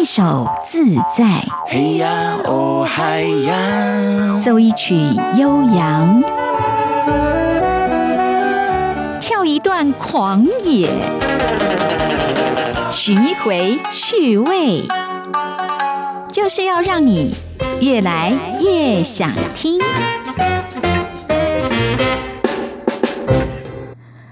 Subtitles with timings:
[0.00, 4.94] 一首自在，嘿呀哦嗨呀，奏一曲
[5.36, 6.22] 悠扬，
[9.18, 10.88] 跳一段狂野，
[12.92, 14.84] 寻一回趣味，
[16.30, 17.34] 就是要让你
[17.80, 19.80] 越来越想听。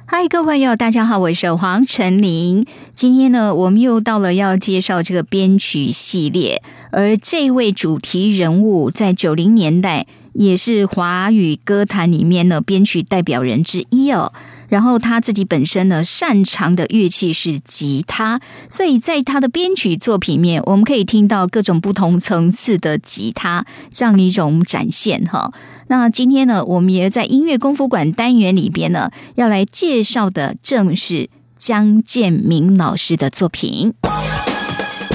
[0.06, 2.64] 嗨，各位朋友，大家好，我是黄晨林。
[2.96, 14.32] 今天呢，我们又到了要介绍这个编曲系列，而这位主题人物在九零年代也是华语歌坛里面呢编曲代表人之一哦。
[14.68, 18.40] 然后他自己本身呢，擅长的乐器是吉他，
[18.70, 25.52] 所以在他的编曲作品面，我们可以听到各种不同层次的吉他这样一种展现哈。
[25.88, 31.28] 那今天呢，我们也在音乐功夫馆单元里边呢，要来介绍的正是
[31.58, 33.94] 江建明老师的作品。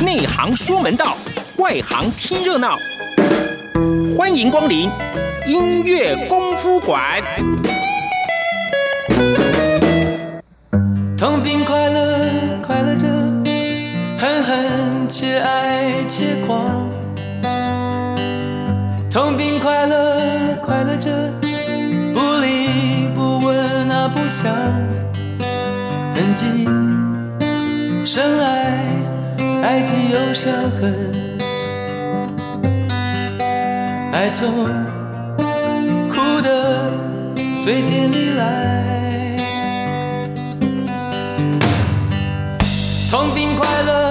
[0.04, 1.16] 内行说门道，
[1.58, 2.76] 外行听热闹，
[4.18, 4.90] 欢迎光临
[5.46, 7.22] 音乐功夫馆。
[11.16, 13.08] 痛并快乐，快乐着，
[14.18, 16.90] 恨恨且爱且狂。
[19.12, 21.32] 痛并快乐，快乐着，
[22.14, 24.52] 不离不问啊不想。
[26.42, 26.66] 痕迹
[28.04, 28.84] 深爱，
[29.62, 30.92] 爱既有伤痕，
[34.12, 34.66] 爱从
[36.10, 36.92] 哭的
[37.64, 39.38] 最甜里来。
[43.12, 44.11] 痛并快乐，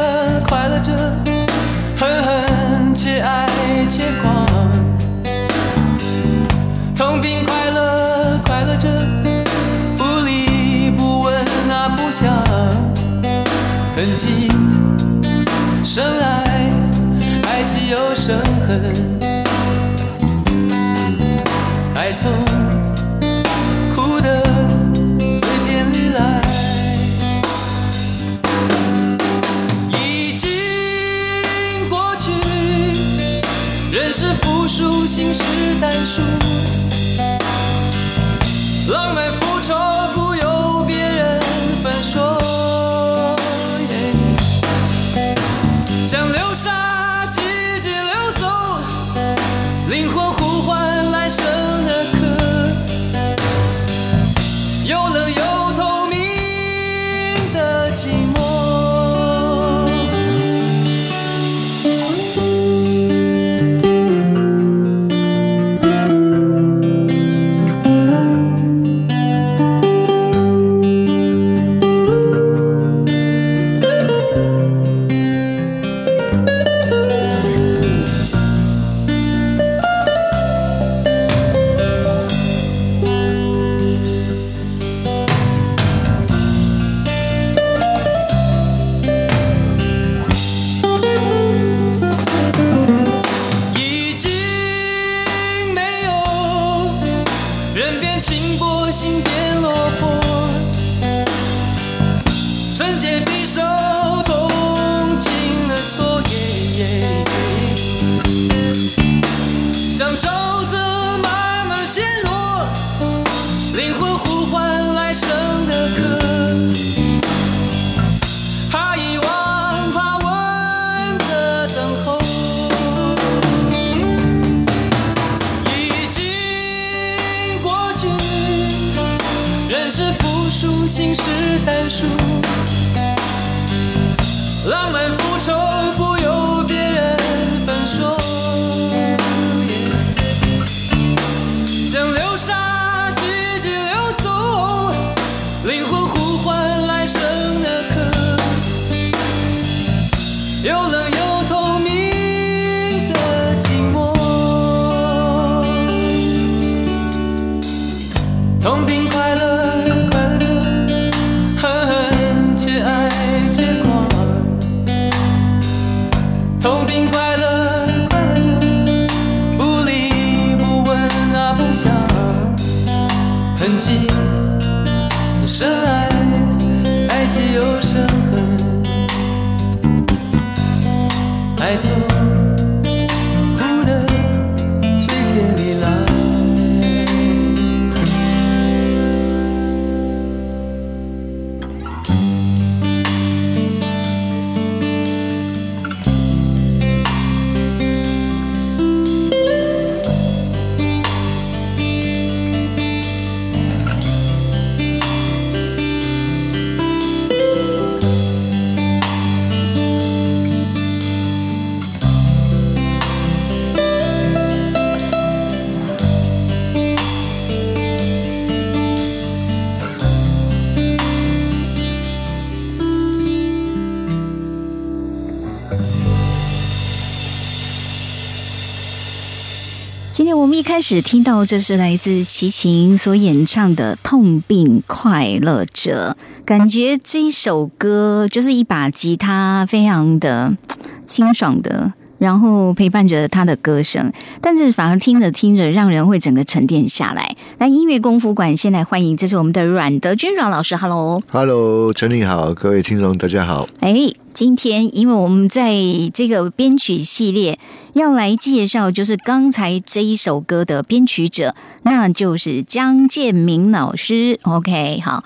[230.80, 236.16] 开始听到，这是来自齐秦所演唱的《痛并快乐着》，
[236.46, 240.56] 感觉这一首歌就是一把吉他，非常的
[241.04, 241.92] 清爽的。
[242.20, 244.12] 然后陪伴着他的歌声，
[244.42, 247.34] 但是反而听着听着，让人会整个沉淀下来。
[247.56, 253.66] 那，音乐功夫馆，先来欢迎，这是我们的阮德军阮老师，Hello，Hello，陈丽好，各位听众大家好。
[253.80, 255.72] 哎，今天因为我们在
[256.12, 257.58] 这个编曲系列
[257.94, 264.38] 要来介绍，就是刚才这一首歌的编曲者，那就是江建明老师。
[264.42, 265.24] OK，好，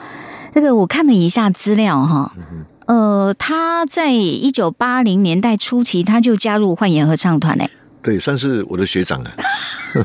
[0.54, 2.32] 这个我看了一下资料哈。
[2.86, 7.70] 呃，他在一九八零年代初期，他就加入幻言合唱团嘞。
[8.02, 9.30] 对，算是我的学长啊。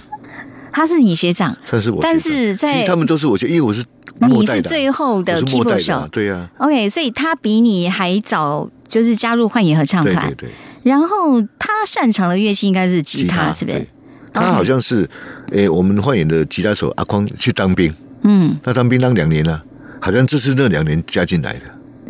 [0.71, 1.99] 他是你学长，算是我。
[2.01, 3.83] 但是在他们都是我学，因为我是
[4.21, 6.47] 你是最后的 keyboard 手，对呀。
[6.57, 10.27] OK，所以他比你还早，就是加入幻影合唱团。
[10.27, 10.49] 对对。
[10.83, 13.85] 然后他擅长的乐器应该是吉他，是不是？
[14.31, 15.09] 他好像是
[15.51, 17.93] 诶，我们幻影的吉他手阿匡去当兵，
[18.23, 19.61] 嗯，他当兵当两年了，
[19.99, 21.61] 好像这是那两年加进来的。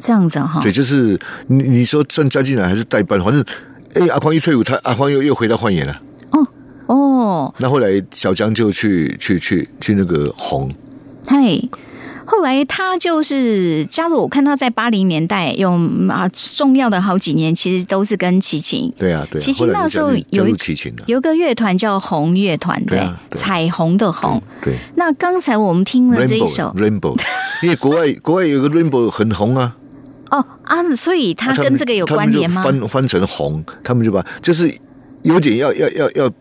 [0.02, 3.44] 这样子哈，对，就是你你说算加进来还是代班，反正
[3.96, 6.02] 哎，阿匡一退伍，他阿匡又又回到幻影了。
[6.32, 6.48] 哦
[6.88, 10.74] 哦，那后来小江就去去去去那个红，
[11.28, 11.62] 嗨。
[12.32, 15.72] 后来他就是加入，我看他在八零年代有
[16.08, 18.94] 啊重要的好几年，其实都是跟齐秦。
[19.00, 19.42] 对啊，对。
[19.42, 23.02] 齐秦那时候有一齐秦有个乐团叫红乐团，对，
[23.32, 24.40] 彩虹的红。
[24.62, 24.76] 对。
[24.94, 27.20] 那刚才我们听了这一首 Rainbow，
[27.64, 29.76] 因为国外国外有个 Rainbow 很红啊。
[30.30, 32.62] 哦啊，所以他跟这个有关联吗？
[32.62, 34.74] 翻翻成红，他们就把就是
[35.24, 36.32] 有点要要要要。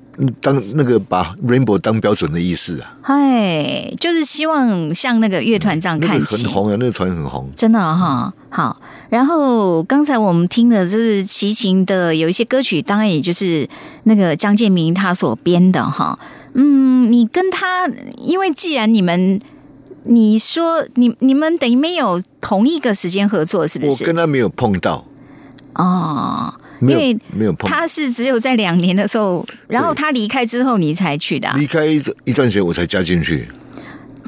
[0.41, 8.35] 当那个把 Rainbow 当标准的意思啊，嗨，就是希望像那个乐团这样看起，很红啊，那个团很红，真的哈。
[8.51, 8.81] 好，
[9.11, 13.69] 然后刚才我们听的就是齐秦的有一些歌曲，当然也就是
[14.03, 16.19] 那个张建明他所编的哈。
[16.55, 17.87] 嗯，你跟他，
[18.17, 19.39] 因为既然你们，
[20.09, 24.03] 你说你你们等于没有同一个时间合作，是不是？
[24.03, 25.07] 我跟他没有碰到
[25.75, 26.55] 哦。
[26.81, 31.53] 因为没有碰，他是只有在两年的时候，然后他离开之后，你才去的。
[31.57, 33.49] 离开一段时间，我才加进去。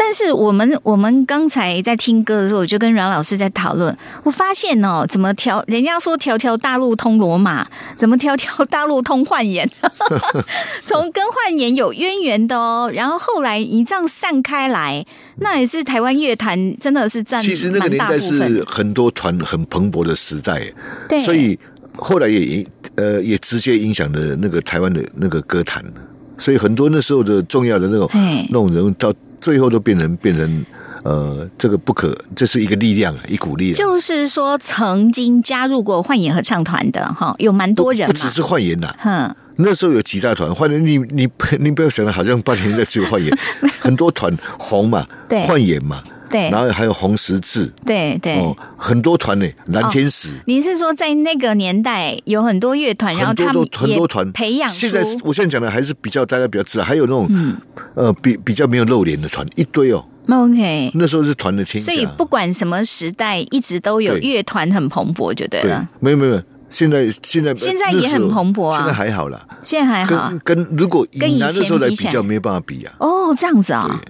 [0.02, 3.94] 但是我们我们刚才在听歌的时候，我就跟阮老师在讨论。
[4.25, 9.69] 我发现哦，怎么条人家说条条大路通罗马，怎么条条大路通幻言？
[10.87, 12.91] 从跟幻言有渊源的哦。
[12.94, 15.05] 然后后来一这样散开来，
[15.41, 20.73] 那也是台湾乐坛真的是占其实那个年代是很多团很蓬勃的时代，
[21.06, 21.58] 对，所以。
[21.96, 22.64] 后来也
[22.94, 25.85] 呃也直接影响了那个台湾的那个歌坛
[26.38, 28.08] 所以很多那时候的重要的那种
[28.49, 30.64] 那种人到最后都变成变成
[31.02, 43.31] 呃这个不可这是一个力量一股力量，就是说曾经加入过幻影合唱团的哈有蛮多人，不只是幻影呐，哼，那时候有几大团，幻影你你你不要想的好像八零年代只有幻影，
[43.81, 46.03] 很多团红嘛，对，幻影嘛。
[46.31, 50.31] 对，然后还有红十字，对对，哦，很多团呢，蓝天使。
[50.46, 54.70] 您是说在那个年代有很多乐团，然后他们很多团培养。
[54.70, 57.29] 现在我现在讲的还是比较大家比较知道，还有那种
[57.94, 60.05] 呃比比较没有露脸的团一堆哦。
[60.29, 61.93] OK，那时候是团的天下。
[61.93, 65.89] 所以不管什么时代，一直都有乐团很蓬勃，就对了。
[65.99, 68.79] 没有没有，现在现在现在也很蓬勃啊。
[68.79, 70.31] 现在还好了，现在还好。
[70.44, 72.93] 跟跟如果跟以前的时候来比较，没有办法比啊。
[73.01, 74.01] 哦，这样子啊。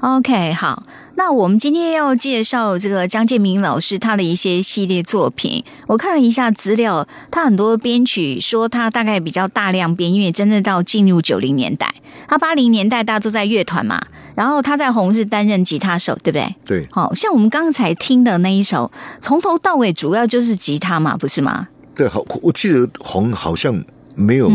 [0.00, 0.82] OK，好，
[1.16, 5.64] 那我们今天要介绍这个张建明老师他的一些系列作品。
[5.86, 11.94] 我看了一下资料，他很多编曲说他大概比较大量编，因为真正到进入九零年代，
[12.26, 14.04] 他八零年代大家都在乐团嘛，
[14.34, 16.54] 然后他在红是担任吉他手，对不对？
[16.66, 18.90] 对，好像我们刚才听的那一首，
[19.20, 21.68] 从头到尾主要就是吉他嘛，不是吗？
[21.94, 23.84] 对，好，我记得红好像
[24.16, 24.50] 没有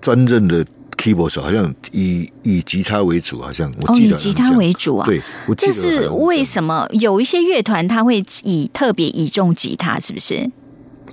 [0.00, 0.66] 真正的。
[1.04, 5.04] Keyboard 手好像以以吉他为主，好像我记得以吉他为主啊。
[5.04, 5.20] 对，
[5.58, 6.88] 这是为什么？
[6.92, 10.50] 有一些乐团他会以特别倚重吉他，是不是？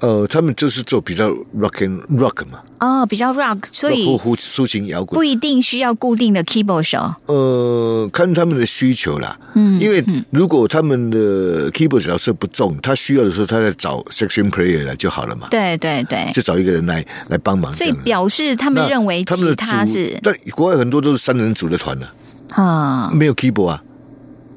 [0.01, 2.60] 呃，他们就是做比较 rock and rock 嘛。
[2.79, 7.13] 哦，比较 rock，所以抒情摇滚不一定需要固定的 keyboard 手。
[7.27, 9.38] 呃，看他们的需求啦。
[9.53, 15.48] 嗯，因为如果他们的 keyboard 角色不重，他需要的时候，他在找 section player 来就好了嘛。
[15.51, 17.72] 对对对，就找一个人来来帮忙。
[17.72, 22.08] 所以表示他们认为吉他是，但国外很多都是三人组的团呢。
[22.50, 23.84] 啊，没有 keyboard 啊。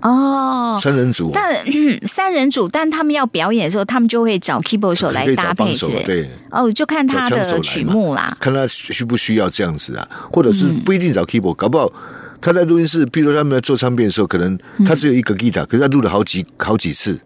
[0.05, 1.57] 哦，三人组，但
[2.07, 11.91] 三人组，但他们要表演的时候，他们就会找 keyboard 手来搭配，是对，哦，就看他的曲目啦，看他需不需要这样子啊，或者是不一定找 keyboard，搞不好
[12.39, 17.19] 他在录音室，譬如说他们在做唱片的时候，可能他只有一个 guitar，可是他录了好几好几次，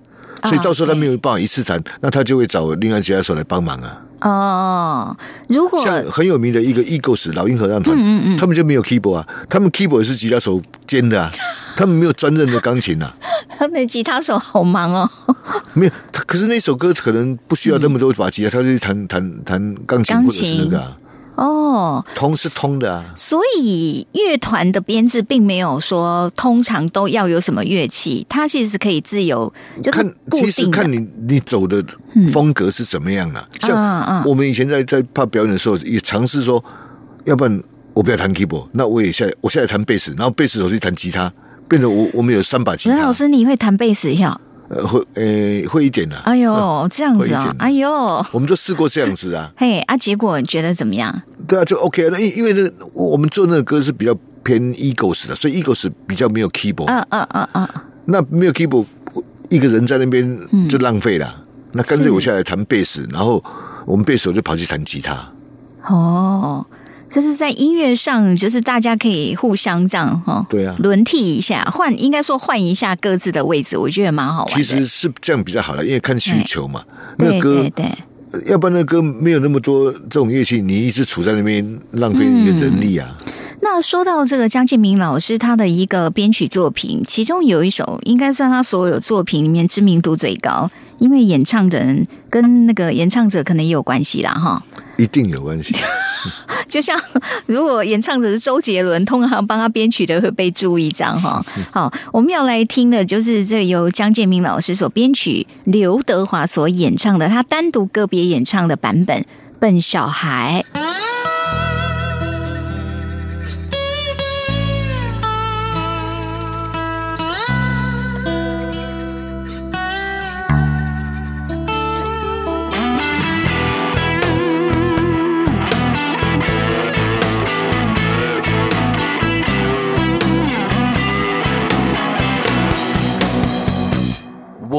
[0.44, 4.00] 所以到时候他没有办法一次弹，那他就会找另外吉他手来帮忙啊。
[4.20, 5.16] 哦，
[5.48, 8.36] 如果像很有名的一个 Eagles 老鹰合唱团，嗯嗯嗯。
[8.36, 11.30] 他们就没有 keyboard 啊，他们 keyboard 是吉他手兼的啊，
[11.76, 13.14] 他们没有专任的钢琴啊，
[13.58, 15.10] 他们的吉他手好忙哦，
[15.74, 15.92] 没有。
[16.26, 20.96] 可是那首歌可能不需要那么多把吉他，他就弹弹弹钢琴钢或者是那个啊，
[21.38, 23.04] 哦，通是通的啊。
[23.14, 30.68] 所以乐团的编制并没有说通常都要有什么乐器，它其实是可以自由，就是看，固其实。
[30.68, 31.82] 看你你走的
[32.32, 33.46] 风格是怎么样啊。
[33.48, 36.62] 嗯嗯像我们以前在在怕表演的时候，也尝试说，
[37.24, 37.62] 要不然
[37.94, 41.32] 我不要弹 keyboard，那我也下我下来弹贝斯，然后贝斯手去弹吉他，
[41.68, 42.96] 变成我我们有三把吉他。
[42.96, 44.40] 任老师，你会弹贝斯呀？
[44.68, 47.90] 呃，会呃会一点的、哎呦，这样子啊、会一点哎呦，
[48.32, 49.50] 我们就试过这样子啊。
[49.56, 51.22] 嘿 啊，结果你觉得怎么样？
[51.46, 52.10] 对啊，就 OK 啊。
[52.12, 56.86] 那因因为那个我我们做那个歌是比较偏 Eagles 的，所以 Eagles 比较没有 keyboard。
[56.86, 57.68] 嗯嗯嗯嗯，
[58.04, 58.84] 那没有 keyboard，
[59.48, 61.34] 一个人在那边就浪费了。
[61.72, 63.42] 那干脆我下来弹贝斯，然后
[63.86, 65.14] 我们贝斯手就跑去弹吉他。
[65.86, 66.66] 哦，
[67.08, 74.54] 这是在音乐上，就是大家可以互相这样哈，对啊轮替一下，换应该说换一下各自的位置，我觉得蛮好玩。
[74.54, 76.82] 其实是这样比较好了，因为看需求嘛。
[77.16, 77.86] 那歌对，
[78.30, 83.16] 对，要不然那个歌没有那么多这种乐器，你一直处在那边浪费你的人力啊。
[83.60, 94.62] 那说到这个江建明老师他的一个编曲作品，其中有一首应该算他所有作品里面知名度最高，因为演唱的人跟那个演唱者可能也有关系啦，哈。
[94.96, 95.74] 一定有关系。
[96.68, 97.00] 就像
[97.46, 101.44] 如果演唱者是周杰伦，通常帮他编曲的会被注意，这样哈。
[101.70, 109.22] 好，我们要来听的就是这由江建明老师所编曲，刘德华所演唱的，他单独个别演唱的版本
[109.58, 110.64] 《笨小孩》。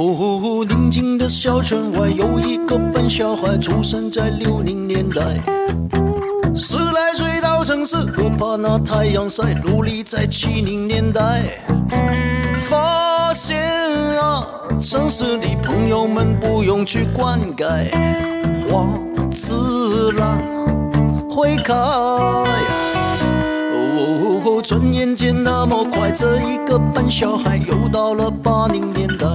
[0.02, 5.22] 哦，宁静的小城外有一个笨小孩，出生在六零年代。
[6.56, 11.44] 十来岁到城市，不怕那太阳晒，努力在七零年代。
[12.70, 13.62] 发现
[14.18, 14.48] 啊，
[14.80, 17.90] 城市里朋友们不用去灌溉，
[18.70, 18.88] 花
[19.30, 20.42] 自然
[21.30, 21.74] 会开。
[23.76, 29.28] 哦，转眼间那么快，这一个笨小孩又到了八零年代。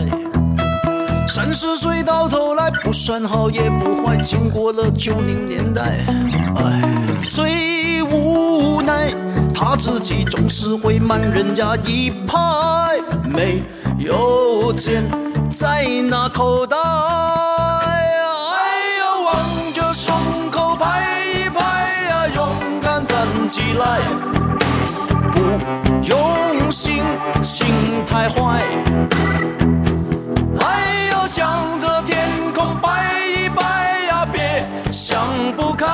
[1.34, 5.98] 三十岁到头来不算好也不坏，经过了九零年代，
[6.54, 6.80] 哎，
[7.28, 9.12] 最无奈
[9.52, 12.38] 他自己总是会慢人家一拍，
[13.24, 13.64] 没
[13.98, 15.02] 有钱
[15.50, 16.80] 在那口袋，哎
[19.00, 19.34] 呀，望
[19.74, 20.14] 着胸
[20.52, 21.60] 口拍一拍
[22.10, 22.48] 呀，勇
[22.80, 23.98] 敢站起来，
[25.32, 25.40] 不
[26.06, 27.02] 用心，
[27.42, 27.66] 心
[28.06, 28.62] 太坏。
[31.34, 35.26] 向着天空拜一拜呀，别想
[35.56, 35.84] 不开，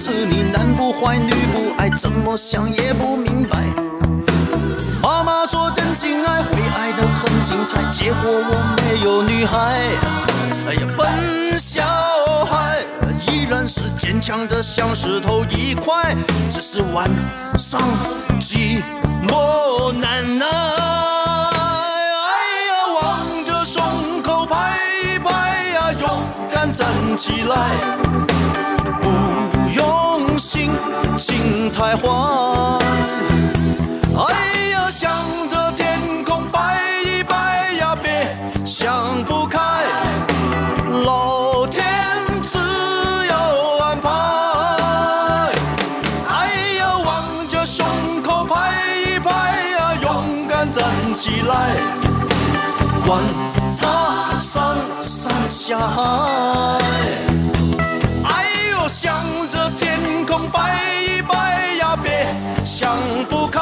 [0.00, 3.66] 是你男不坏女不爱，怎么想也不明白。
[5.02, 9.58] 妈妈说真心爱会爱得很精彩，结果我没有女孩。
[10.68, 11.84] 哎呀，笨小
[12.46, 12.78] 孩
[13.30, 16.16] 依然是坚强的像石头一块，
[16.50, 17.06] 只是晚
[17.58, 17.78] 上
[18.40, 18.82] 寂
[19.28, 20.46] 寞难耐。
[20.46, 22.32] 哎
[22.70, 26.88] 呀，望着胸口拍一拍呀，勇敢站
[27.18, 28.29] 起来。
[31.20, 32.08] 心，太坏。
[34.16, 35.12] 哎呀，向
[35.50, 39.60] 着天空拜一拜呀，别想不开，
[41.04, 41.84] 老天
[42.40, 43.34] 自有
[43.84, 44.08] 安排。
[46.30, 46.32] 哎
[46.78, 47.84] 呀，望着胸
[48.22, 49.30] 口拍一拍
[49.76, 50.82] 呀，勇敢站
[51.14, 51.76] 起来，
[53.06, 53.22] 管
[53.76, 56.78] 他上山下海。
[58.24, 59.14] 哎呦，向
[59.50, 59.59] 着，
[60.48, 62.26] 拜一拜呀别
[62.64, 62.96] 想
[63.28, 63.60] 不开。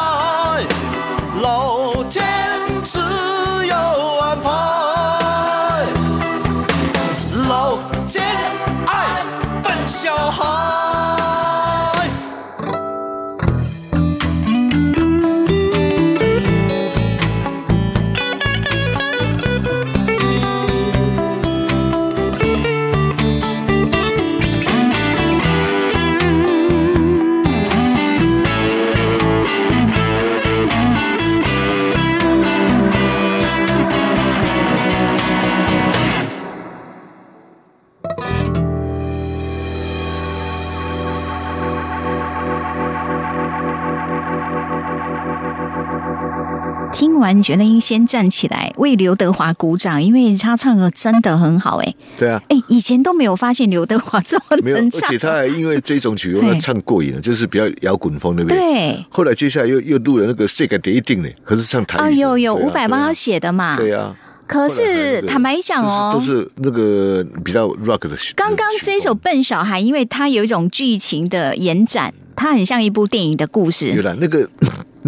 [47.18, 51.94] 听完觉得应先站起来为刘德华鼓掌，因为他唱的真的很好哎。
[52.16, 58.92] 对啊，哎，以前都没有发现刘德华这么能唱，而且他还因为 这种曲风唱过瘾了，就是比较摇滚风，那边对？
[58.92, 59.06] 对。
[59.10, 62.00] 后来接下来又又录了那个《世界第一定》呢，可是唱台语。
[62.00, 63.76] 啊，有有伍佰帮他写的嘛？
[63.76, 64.14] 对呀。
[64.46, 68.16] 可是坦白讲哦，都是那个比较 rock 的。
[68.36, 73.90] 刚刚这首《笨小孩》，因为它有一种剧情的延展，它很像一部电影的故事。
[73.90, 74.48] 有了那个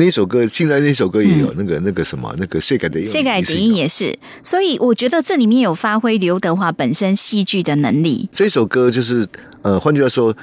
[0.01, 8.27] 那首歌，现在那首歌也有那个那个什么那个《谁改的谁改的音》也是，所以我觉得这里面有发挥刘德华本身戏剧的能力。
[8.33, 9.29] 这首歌就是
[9.61, 10.35] 呃，换句话说，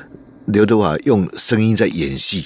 [0.46, 2.46] 刘德华用声音在演戏。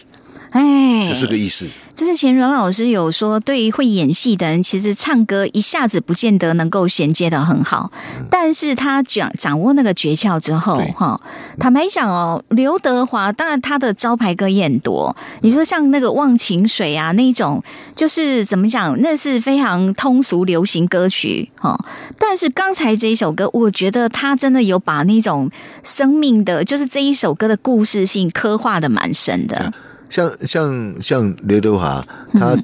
[0.51, 1.67] 哎，这是个意思。
[1.93, 7.91] 之前阮老师有说，对于会演戏的人，其实唱歌一下子不见得能够衔接的很好。
[8.29, 11.21] 但是他掌掌握那个诀窍之后，哈，
[11.60, 15.15] 坦白讲哦，刘德华当然他的招牌歌也很多。
[15.41, 17.62] 你说像那个《忘情水》啊，那种
[17.95, 21.78] 就是怎么讲，那是非常通俗流行歌曲哈。
[22.17, 25.52] 但是刚才这一首歌，我觉得他真的有把那种
[25.84, 29.71] 生命的，就是这一首歌的故事性刻画的蛮深的。
[30.12, 32.58] 像像像刘德华，他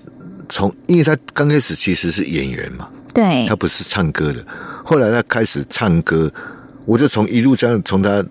[0.49, 4.45] 从因为他刚开始其实是演员嘛，对，他不是唱歌的。
[4.83, 6.29] 后来他开始唱歌，
[6.85, 8.21] 我就从一路这样从他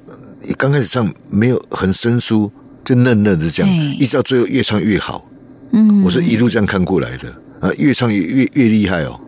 [0.59, 2.53] 刚开始唱没有很生疏，
[2.85, 5.27] 就嫩嫩的这样，一直到最后越唱越好。
[5.71, 9.19] 嗯，我是一路这样看过来的啊，越唱越越越厉害哦。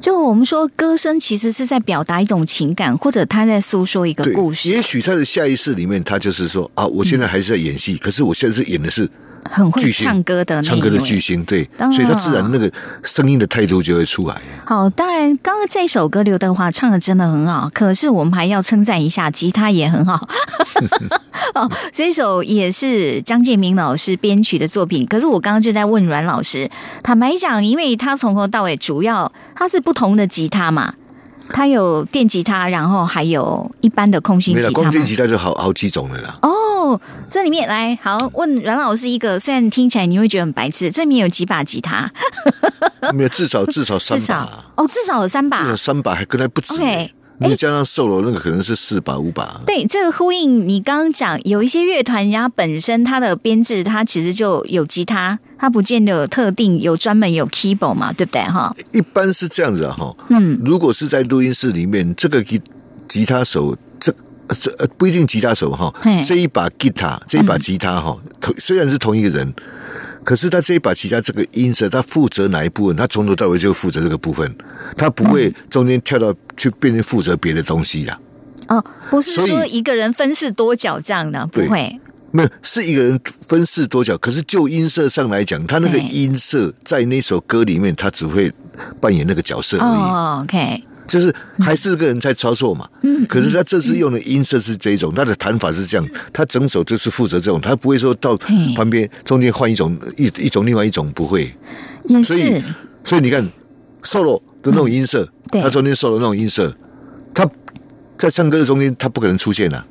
[0.00, 4.68] 就我们说，歌声其实是在表达一种情感，或者他在诉说一个故事。
[4.68, 9.10] 也许他的下意识里面，他就是说啊，我现在还是在演戏，可是我现在是演的是。
[9.50, 12.70] 很会唱歌的，唱歌的巨星，对，所以他自然那个
[13.02, 14.40] 声音的态度就会出来。
[14.64, 20.28] 好，当然，刚刚这首歌刘德华唱的真的很好，可是我们还要称赞一下，吉他也很好。
[21.54, 25.06] 哦，这首也是张建明老师编曲的作品。
[25.06, 26.70] 可是我刚刚就在问阮老师，
[27.02, 30.94] 坦白讲，因为他从头到尾主要他是不同的吉他嘛。
[31.50, 34.70] 它有电吉他，然后还有一般的空心吉他。
[34.70, 36.34] 光电吉他就好好几种的啦。
[36.42, 42.10] 哦，这里面来好问阮老师一个，虽然听起来你会觉得很白痴，这里面有几把吉他？
[43.12, 44.64] 没有，至少至少三把。
[44.76, 46.74] 哦，至少有三把，至少三把还跟他不止。
[47.38, 49.60] 你加上 solo 那个可能是四把五把。
[49.66, 58.42] 对，这个呼应你刚刚讲，有一些乐团，人家本身它的编制，它其实就有吉他，它不见得有特定有专门有 keyboard 嘛，对不对？
[58.42, 60.14] 哈，一般是这样子哈。
[60.28, 62.60] 嗯，如果是在录音室里面，这个吉
[63.08, 64.14] 吉他手，这
[64.60, 65.92] 这不一定吉他手哈，
[66.24, 69.52] 这一把吉他，这一把吉他哈，同虽然是同一个人。
[70.24, 72.96] 可是他这一把吉他这个音色，他负责哪一部分？
[72.96, 74.52] 他从头到尾就负责这个部分，
[74.96, 78.18] 他不会中间跳到去变成负责别的东西的。
[78.68, 84.16] 哦，不是说一个人分饰多角这样的，不会，没有是一个人分饰多角。
[84.16, 88.50] 可是就音色上来讲，他那个音色在那首歌里面，他只会
[89.00, 90.42] 扮演那个角色而已。
[90.42, 90.84] OK。
[91.06, 98.36] 就是还是个人在操作嘛，嗯，可是他这次用的音色是这种，他的弹法是这样，他整首就是负责这种，他不会说到
[98.74, 101.52] 旁边中间换一种一一种另外一种不会，
[102.24, 102.62] 所以
[103.04, 103.46] 所以你看
[104.02, 106.74] solo 的那种音色，他中间 solo 那种音色，
[107.34, 107.48] 他
[108.16, 109.78] 在唱歌的中间他不可能出现了。
[109.78, 109.86] 啊，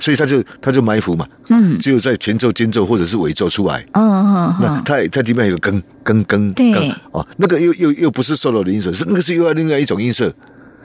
[0.00, 6.72] 所以他就他就埋伏嘛，嗯，只有在前奏、间奏或者是尾奏出来，嗯嗯，那他他里面有更更更对。
[7.10, 10.32] 哦，那个又又又不是 solo 的音色，是那个是又要另外一种音色，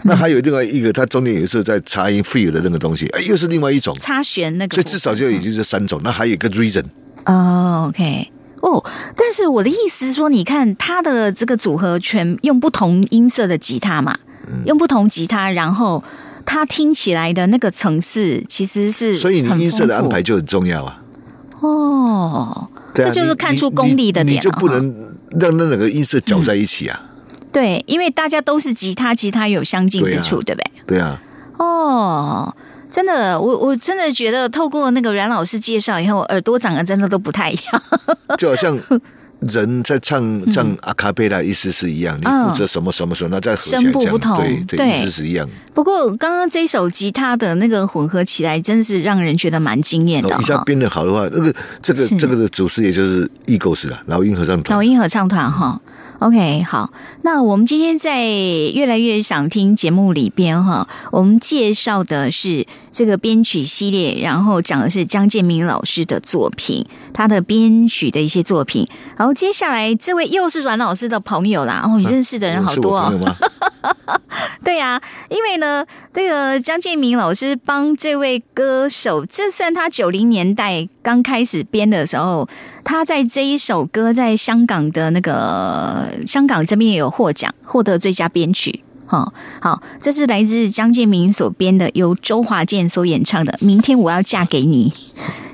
[0.04, 3.96] 那还有另外一个，它中间也是在插音 feel 的那个东西，哎，又是另外一种。
[4.00, 6.86] 插弦那个，所以至少就已经是三种，那还有一个 reason
[7.26, 8.32] 哦，OK。
[8.62, 8.84] 哦，
[9.16, 14.18] 但是我的意思是说，你看它的这个组合全用不同音色的吉他嘛，
[14.66, 16.04] 用不同吉他，然后。
[16.46, 21.02] 它听起来的那个层次其实是，所以你音色的安排就很重要啊。
[21.60, 24.94] 哦，这就是看出功力的点，你就不能
[25.40, 27.02] 让那两个音色搅在一起啊。
[27.52, 30.72] 对，因为大家都是吉他，吉他有相近之处，对不对？
[30.88, 31.22] 对啊。
[31.58, 32.56] 哦，
[32.90, 37.84] 真的，我我真的觉得透过那个阮老师介绍以后，耳朵长得真的都不太一样，
[38.38, 38.78] 就好像。
[39.48, 42.18] 人在唱唱阿卡贝拉，意思是一样。
[42.20, 45.48] 你负责什么什么什么，那在声部不同，对对，意思是一样。
[45.74, 50.30] 不过刚刚这首吉他的那个混合起来，真的是让人觉得蛮惊艳的。
[50.40, 54.78] 一下编的好的话，那个这个这个的主师也就是异构式的老鹰合唱团。
[54.78, 55.80] 老鹰合唱团哈。
[56.24, 68.88] OK，好，那我们今天在越来越想听节目里边哈，我们介绍的是这个编曲系列，然后讲的是江建明老师的作品，他的编曲的一些作品。
[69.18, 73.12] 然后接下来这位又是阮老师的朋友啦，哦，你认识的人好多哦。
[74.64, 82.50] 对对呀，因为呢，这个江建明老师帮这位歌手，这算他九零年代刚开始编的时候，
[82.84, 88.84] 他在这一首歌在香港的那个香港这边也有获奖，获得最佳编曲。
[89.06, 94.94] 好，好，这是来自江建明所编的，由周华健所演唱的《明天我要嫁给你》。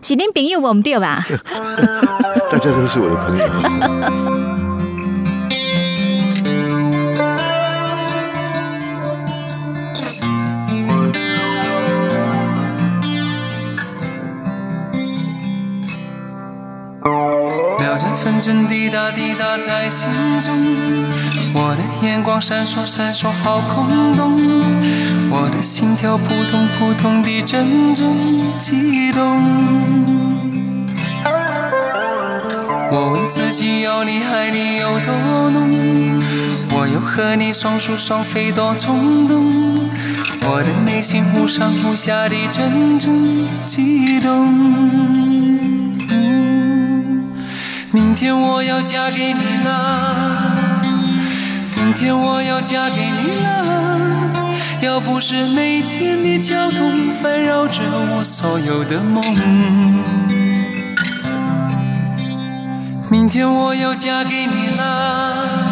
[0.05, 1.25] 喜林朋友，我们对吧？
[2.51, 4.49] 大家都是我的朋友。
[18.15, 20.09] 纷争滴答滴答在心
[20.41, 20.53] 中，
[21.53, 24.37] 我的眼光闪烁闪烁好空洞，
[25.29, 28.07] 我的心跳扑通扑通地阵阵
[28.59, 29.41] 悸动。
[32.91, 36.21] 我问自己要你爱你有多浓，
[36.71, 39.89] 我又和你双宿双飞多冲动，
[40.43, 45.58] 我的内心忽上忽下地阵阵悸动。
[47.91, 50.79] 明天我要嫁给你了，
[51.75, 53.49] 明天我要嫁给你了。
[54.81, 59.23] 要不是每天的交通烦扰着我所有的梦，
[63.09, 65.68] 明天我要嫁给你了，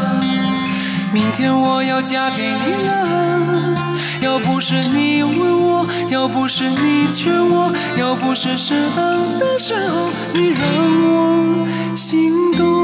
[1.17, 3.75] 明天我要嫁给你了。
[4.21, 10.61] 要不是你问我，要不是你劝我，要不是适当的时候你让
[11.07, 11.67] 我。
[11.95, 12.76] 心动。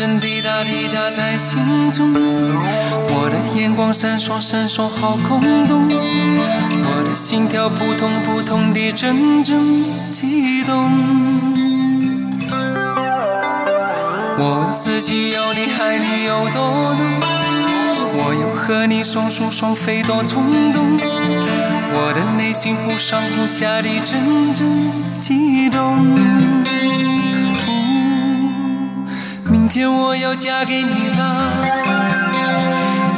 [0.00, 5.86] 针分针滴答滴答在心中，我的眼光闪烁闪烁好空洞。
[5.90, 10.90] 我的心跳扑通扑通地阵阵悸动。
[14.38, 17.20] 我问自己要你爱你有多浓，
[18.14, 20.98] 我要和你双宿双飞多冲动。
[21.92, 24.66] 我的内心忽上忽下地阵阵
[25.20, 26.49] 悸动。
[29.70, 31.62] 天我要嫁给你了，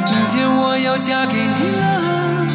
[0.05, 2.45] 明天我要嫁给你了。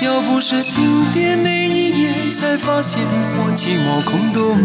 [0.00, 4.58] 要不是停电那一夜，才发现我寂寞空洞。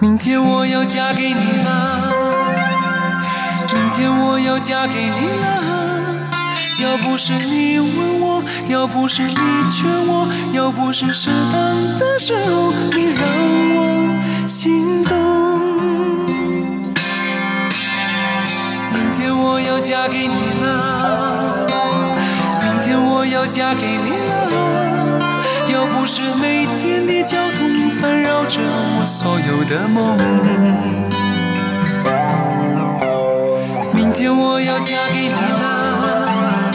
[0.00, 2.10] 明天我要嫁给你了，
[3.74, 5.62] 明天我要嫁给你了。
[6.80, 9.34] 要不是你问我，要不是你
[9.70, 13.22] 劝我，要不是适当的时候你让
[13.76, 15.14] 我心动。
[18.92, 20.92] 明天我要嫁给你了。
[23.32, 25.32] 要嫁给你了，
[25.68, 30.16] 要不是每天的交通烦扰着我所有的梦。
[33.92, 36.72] 明天我要嫁给你了，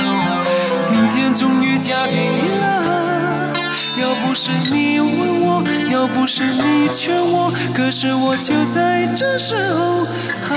[0.91, 2.65] 明天终于嫁给你了。
[4.01, 5.18] 要不是你我，
[5.99, 10.05] 要不是你劝我，可是我就在这时候
[10.41, 10.55] 害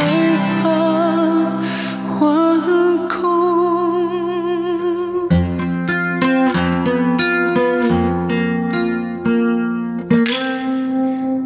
[0.62, 0.70] 怕
[2.08, 3.18] 惶恐。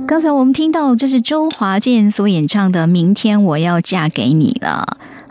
[0.07, 4.87] 刚才我们听到这是周华健所演唱的《明天我要嫁给你了》。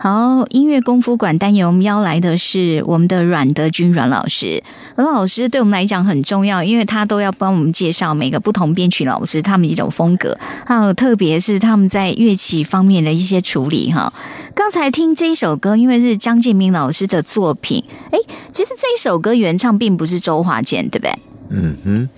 [0.08, 4.62] 好，音乐功夫馆单元我们邀来的是我们的阮德军阮老师。
[4.94, 13.90] 阮老师对我们来讲很重要，因为他都要帮我们介绍每个不同编曲老师他们一种风格，还有特别是他们在乐器方面的一些处理。
[13.92, 14.12] 哈，
[14.54, 18.18] 刚才听这一首歌，因为是张建明老师的作品，哎，
[18.52, 21.18] 其实这一首歌原唱并不是周华健，对不对？
[21.50, 22.08] 嗯哼，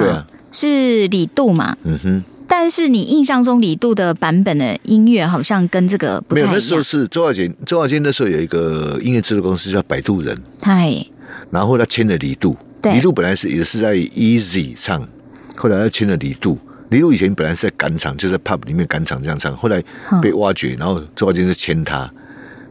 [0.00, 0.26] 对啊。
[0.50, 1.76] 是李杜嘛？
[1.84, 2.24] 嗯哼。
[2.52, 6.50] 但是你印象中李杜的版本的音乐好像跟这个不太一样。
[6.50, 7.54] 没有，那时候是周华健。
[7.64, 10.36] 周华健那时候有一个音乐制作公司叫摆渡人。
[10.60, 10.92] 嗨。
[11.52, 12.56] 然后他签了李杜。
[12.82, 12.92] 对。
[12.92, 15.06] 李杜本来是也是在 Easy 唱，
[15.54, 16.58] 后来他签了李杜。
[16.88, 19.80] 李杜以前本来是在赶场，就在 Pub 里面赶场这样唱，后来
[20.20, 22.12] 被挖掘，然后周华健就签他。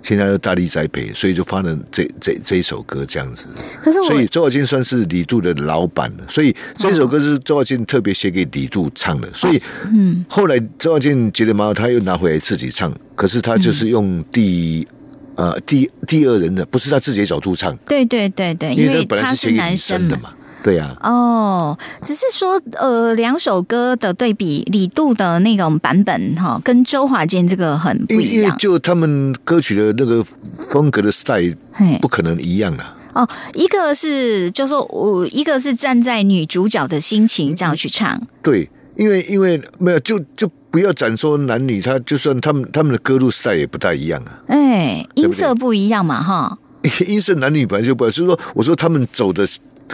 [0.01, 3.45] 现在又大力栽培，所以就发了这这这一首歌这样子。
[3.83, 6.23] 可是，所以周华健算是李杜的老板了。
[6.27, 9.27] 所以这首歌是周华健特别写给李杜唱的。
[9.33, 9.61] 所以，
[9.93, 12.93] 嗯，后来周华健觉得蛮好，他又拿回来自己唱。
[13.15, 14.87] 可是他就是用第
[15.35, 17.75] 呃第第二人的，不是他自己的角度唱。
[17.87, 20.33] 对对对对，因为本来是写给男生的嘛。
[20.63, 20.95] 对呀。
[21.01, 28.57] 哦，只是说呃，两首歌的对比，李杜的那种版本哈，跟周华健这个很不一样。
[28.57, 31.55] 就他们歌曲的那个风格的 style，
[32.01, 32.95] 不可能一样啊。
[33.13, 38.21] 哦，一个是就说我一个是站在女主角的心情这样去唱。
[38.43, 44.43] 对，因为因为没有就就不要讲说男女，他就算他们他们的歌路 style 也不太一样啊。
[44.47, 46.57] 哎，音色不一样嘛，哈。
[47.07, 49.45] 音色男女本来就不，就是说我说他们走的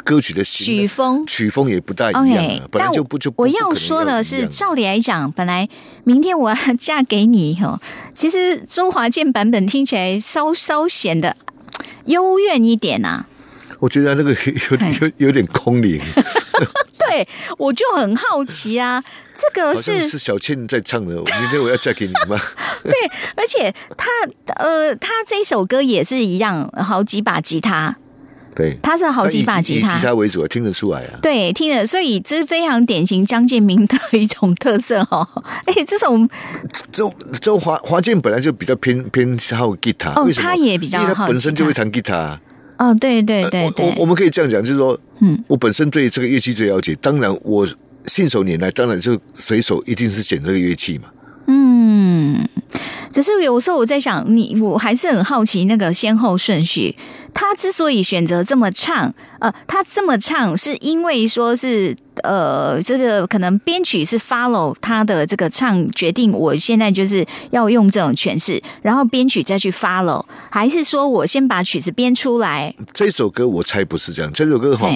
[0.03, 2.67] 歌曲的曲风曲风也不大一样。
[2.71, 5.67] 本来就不就我要说的是，照理来讲，本来
[6.03, 7.79] 明天我要嫁给你哈，
[8.13, 11.35] 其实周华健版本听起来稍稍显得。
[12.05, 13.25] 幽怨一点呐，
[13.79, 14.31] 我觉得那个
[14.69, 14.77] 有
[15.07, 15.99] 有有点空灵。
[17.09, 17.27] 对，
[17.57, 19.03] 我就很好奇啊，
[19.33, 21.15] 这个是是小倩在唱的。
[21.15, 22.39] 明天我要嫁给你吗？
[22.83, 22.93] 对，
[23.35, 24.07] 而且他
[24.55, 27.97] 呃，他这首歌也是一样，好几把吉他。
[28.55, 31.19] 对，他是好几把吉他，以吉他为主，听得出来啊。
[31.21, 35.27] 对，听得，所以这是非常典型江建明的一种特色哦。
[35.67, 36.27] 哎，这种
[36.91, 42.39] 周周华华健本来就比较偏偏好吉他，哦，他也比较，因为他本身就会弹吉他。
[42.77, 47.67] 哦，对对对对，我我们可以这样讲，就是说，嗯，我本身对这个乐器最了解，当然我
[48.07, 51.09] 信手拈来，当然就随手一定是选这个乐器嘛。
[51.87, 52.49] 嗯，
[53.11, 56.95] 只是有时候我在想，你我还是很好奇那个先后顺序。
[57.31, 72.73] 他之所以选择这么唱，呃，他这么唱是因为说是呃，这个可能编曲是 follow 他的这个唱决定，我现在就是要用这种诠释，然后编曲再去 follow，还是说我先把曲子编出来？
[72.93, 74.89] 这首歌我猜不是这样，这首歌哈，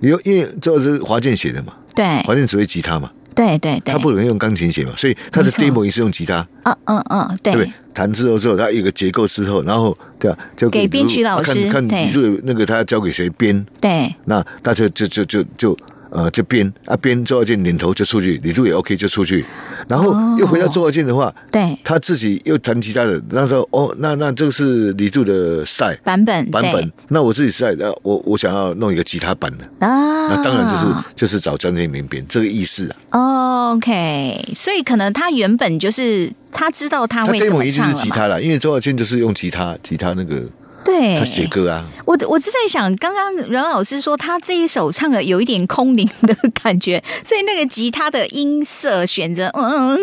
[0.00, 3.10] 因因为这是华健写的嘛，对，华健只会吉他嘛。
[3.34, 6.46] 对对对，他不能用钢琴写嘛，所以他的 demo 也是用吉他。
[6.62, 7.70] 嗯嗯嗯，对对？
[7.92, 13.64] 弹之后之后，他有个结构之后，然后对啊，交给编曲老师看看，就那个他要交给谁编？
[13.80, 15.76] 对，那他就就就就就。
[16.14, 19.44] 呃，就编啊编周华健领头就出去，李路也 OK 就出去，
[19.88, 29.64] 然后又回到周华健的话，对，他自己又弹吉他的，那时候哦，那那这个是李杜的 style 版本版本，那我自己 style，我我想要弄一个吉他版的。
[29.84, 33.72] 啊，那当然就是就是找张建明编这个意思啊。
[33.72, 40.44] OK，所以可能他原本就是他知道他会怎么唱是吉他了，因为周华健就是用吉他吉他那个。
[40.84, 49.98] 对，他写歌啊，我我是在想，刚刚阮老师说他这一首唱的有一点空灵的感觉，所以那个吉他的音色选择，嗯，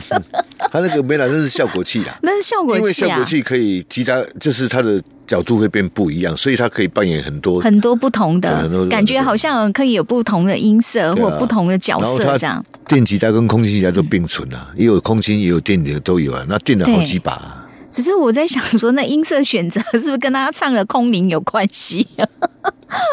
[0.70, 12.62] 他那个没来，那是效果器啦， 那是效果器，因为效果器可以吉他，就是它的角度会变不一样，所以它可以扮演很多很多不同的感觉，好像可以有不同的音色或不同的角色这样。
[12.86, 17.56] 电吉他跟空气吉他都并存啊，也有空心也有电的都有啊，那电了好几把。
[17.90, 22.06] 只是我在想说，那音色选择是不是跟他唱的空灵有关系？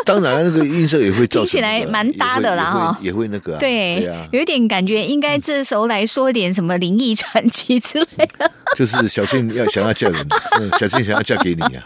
[0.06, 8.52] 当然，那个音色也会听起来蛮搭的啦，哈，也会那个对，有点感觉，应该这时候来说点什么灵异传奇之类的。
[8.76, 10.28] 就是小倩要想要嫁人，
[10.80, 11.84] 小倩想要嫁给你啊。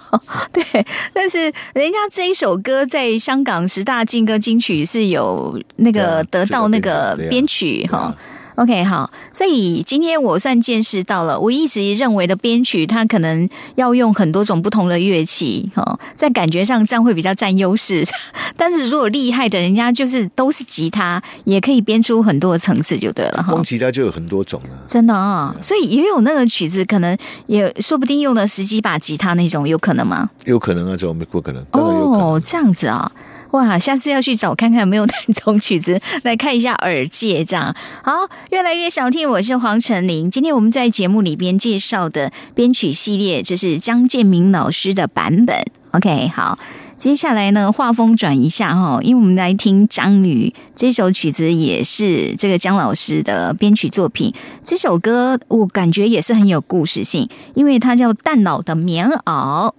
[0.50, 0.64] 对，
[1.12, 8.14] 但是人家这一首歌在香港十大劲歌金曲是有那个得到那个编曲哈。
[8.58, 18.04] OK，好，所以今天我算见识到了，我一直认为的编曲，它可能要用很多种不同的乐器，哦，在感觉上这样会比较占优势。
[18.58, 23.46] 但是如果厉害的人家就是都是吉他，也可以编出很多的层次就对了。
[23.48, 27.16] 光吉他就有很多种了，真的啊，所以也有那个曲子，可能
[27.46, 30.28] 也说不定用了十几把吉他那种，有可能吗？
[30.46, 31.64] 有可能啊，这种不可能。
[31.70, 33.12] 哦，这样子啊。
[33.52, 38.12] 哇，下次要去找看看有没有那种曲子 来看一下耳界，这样好，
[38.50, 39.28] 越来越想听。
[39.28, 45.64] 我是黄晨林，今天我们在节目里边介绍的编曲系列，这是江建明老师的版本。
[45.92, 46.58] OK，好，
[46.98, 54.34] 接下来呢，画风转一下哈，因为我们来听张宇这首曲子，也是这个江老师的编曲作品。
[54.62, 59.20] 这首歌我感觉也是很有故事性，因为它叫《蛋脑的棉袄》。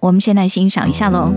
[0.00, 1.32] 我们先来欣赏一下喽。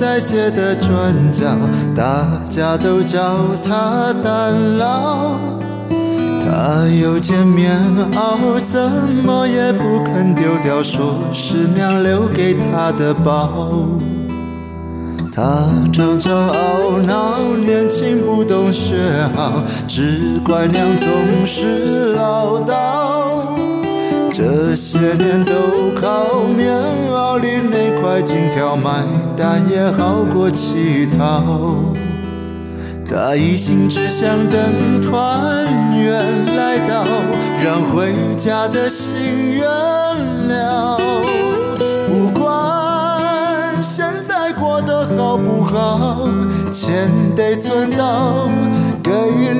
[0.00, 1.44] 在街的转角，
[1.94, 5.32] 大家都叫他蛋老。
[6.42, 7.76] 他有件棉
[8.10, 8.80] 袄，怎
[9.26, 13.76] 么也不肯丢掉，说是娘留给他的宝。
[15.30, 18.94] 他常常懊恼，年轻不懂学
[19.36, 23.29] 好，只怪娘总是唠叨。
[24.42, 25.52] 这些年都
[25.94, 26.74] 靠棉
[27.10, 29.04] 袄里那块金条买
[29.36, 31.44] 单，也好过乞讨。
[33.06, 37.04] 他一心只想等团圆来到，
[37.62, 39.68] 让回家的心圆
[40.48, 40.96] 了。
[42.08, 46.28] 不管现在过得好不好，
[46.70, 48.48] 钱得存到，
[49.02, 49.10] 给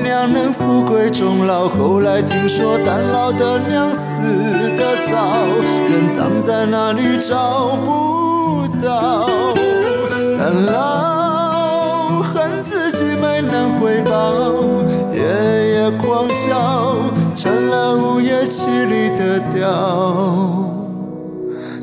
[0.03, 1.67] 娘能富贵终老。
[1.67, 4.19] 后来听说单老的娘死
[4.77, 5.47] 得早，
[5.89, 9.27] 人葬在哪里找不到，
[10.37, 13.01] 单老恨自己。
[13.21, 14.33] 没能回报，
[15.13, 15.21] 夜
[15.73, 16.95] 夜狂笑，
[17.35, 19.59] 成了午夜凄厉的调。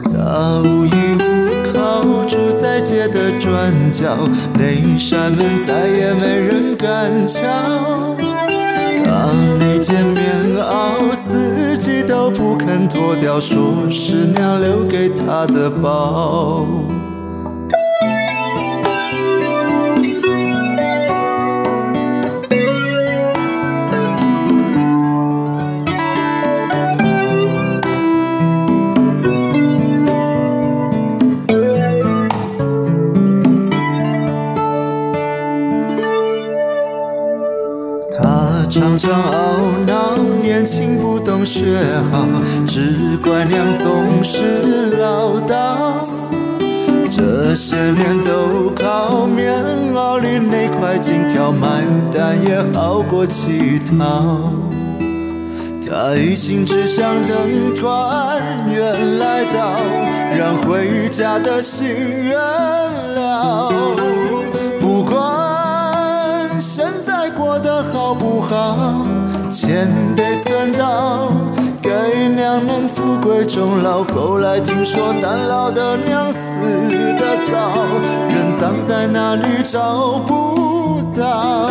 [0.04, 1.37] 他无依无，
[2.80, 4.16] 街的转角，
[4.54, 7.42] 那扇门再也没人敢敲。
[9.04, 16.66] 当你见棉袄，四季都不肯脱掉，说是娘留给他的宝。
[38.78, 41.64] 常常懊恼，年轻不懂学
[42.12, 42.28] 好，
[42.64, 46.00] 只怪娘总是唠叨。
[47.10, 49.52] 这些年都靠棉
[49.92, 54.52] 袄里那块金条买单，也好过乞讨。
[55.84, 58.40] 他一心只想等团
[58.72, 59.80] 圆来到，
[60.36, 63.72] 让回家的心圆了。
[68.08, 69.04] 好不好，
[69.50, 71.30] 钱得存到，
[71.82, 71.90] 给
[72.34, 74.02] 娘能富贵终老。
[74.02, 76.56] 后来听说单老的娘死
[77.18, 77.74] 得早，
[78.30, 81.68] 人葬在哪里找不到，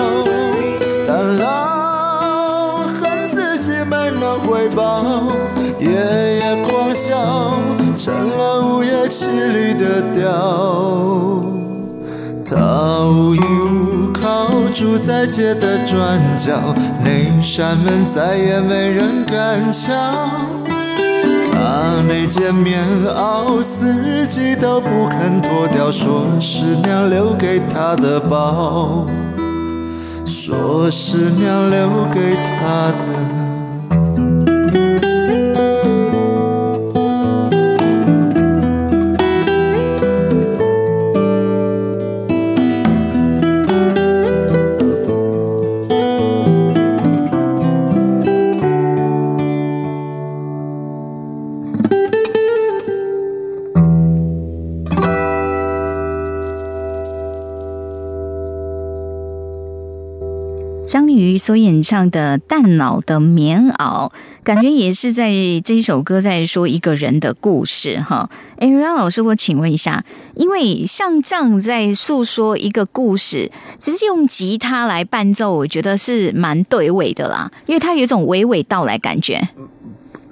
[1.07, 5.23] 单老恨自己没能回报，
[5.79, 7.15] 夜夜狂笑，
[7.97, 11.41] 成了午夜凄厉的调。
[12.45, 12.55] 他
[13.07, 13.41] 无依无
[13.81, 13.96] 靠，
[14.73, 19.91] 住在街的转角，那扇门再也没人敢敲。
[21.51, 29.07] 他那件棉袄，四季都不肯脱掉，说是娘留给他的宝，
[30.23, 33.46] 说是娘留给他的。
[61.37, 64.09] 所演唱的《蛋老的棉袄》，
[64.43, 65.31] 感觉也是在
[65.63, 68.29] 这一首歌在说一个人的故事哈。
[68.57, 70.03] 哎，让老师，我请问一下，
[70.35, 79.47] 因为像这样在诉说一个故事，其实用吉他来伴奏，我觉得是蛮对味的啦，因为它有一种娓娓道来感觉。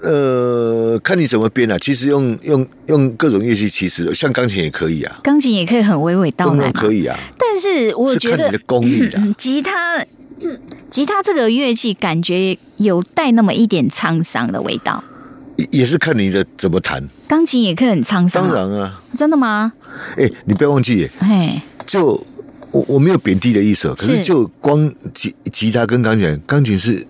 [0.01, 1.77] 呃，看你怎么编啊。
[1.79, 7.17] 其实用用用各种乐器，其实像钢琴也可以啊，钢琴也可以很娓娓道来，可以啊。
[7.39, 10.03] 但是我觉得你的功力啊， 吉他。
[10.89, 15.03] 吉他这个乐器感觉有带那么一点沧桑的味道，
[15.57, 17.07] 也也是看你的怎么弹。
[17.27, 19.73] 钢琴也可以很沧桑，当然啊，真的吗？
[20.17, 22.21] 哎，你不要忘记，哎，就
[22.71, 27.05] 我我没有贬低的意思，可是就光吉吉他跟钢琴，钢琴是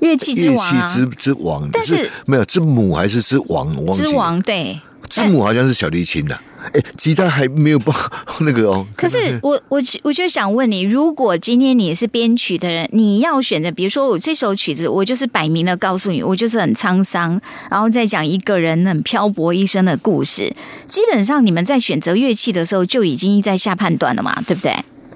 [0.00, 3.74] 乐器之王，乐器之之王，但是没有之母还是之王？
[3.94, 4.80] 之王对，
[5.10, 6.40] 之母好像是小提琴的。
[6.72, 7.92] 哎，吉他还没有报
[8.40, 8.86] 那个哦。
[8.94, 17.40] 可是我我我就想问你，如果今天你是编曲的人，你要选择，比如说我这首曲子，我就是摆明了告诉你，我就是很沧桑，
[17.70, 20.54] 然后再讲一个人很漂泊一生的故事。
[20.86, 24.72] 基本上你们在选择乐器的时候就已经在下判断了嘛，对不对？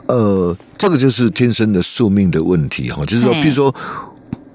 [0.06, 3.74] 呃，这个就是天生的宿命的问题哈，就是说，比如说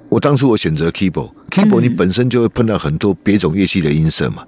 [0.10, 4.44] 我当初我选择 keyboard，keyboard 你本身就会碰到很多别种乐器的音色嘛，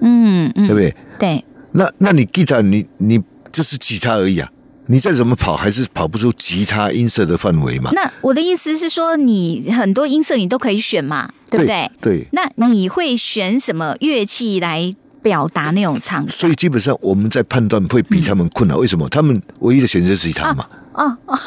[0.00, 0.94] 嗯嗯，对不对？
[1.18, 1.44] 对。
[1.72, 3.20] 那那你吉他，你你
[3.52, 4.50] 这是吉他而已啊！
[4.86, 7.90] 你再怎么跑，还是跑不出吉他音色的范围嘛？
[7.92, 11.90] 那我的意思是说，你很多音色你都可以选嘛，对不对？
[12.00, 12.26] 对。
[12.32, 16.26] 那你会选什么乐器来表达那种唱？
[16.30, 18.76] 所以基本上我们在判断会比他们困难。
[18.78, 19.06] 为什么？
[19.10, 20.66] 他们唯一的选择是吉他嘛。
[20.98, 21.38] 哦哦，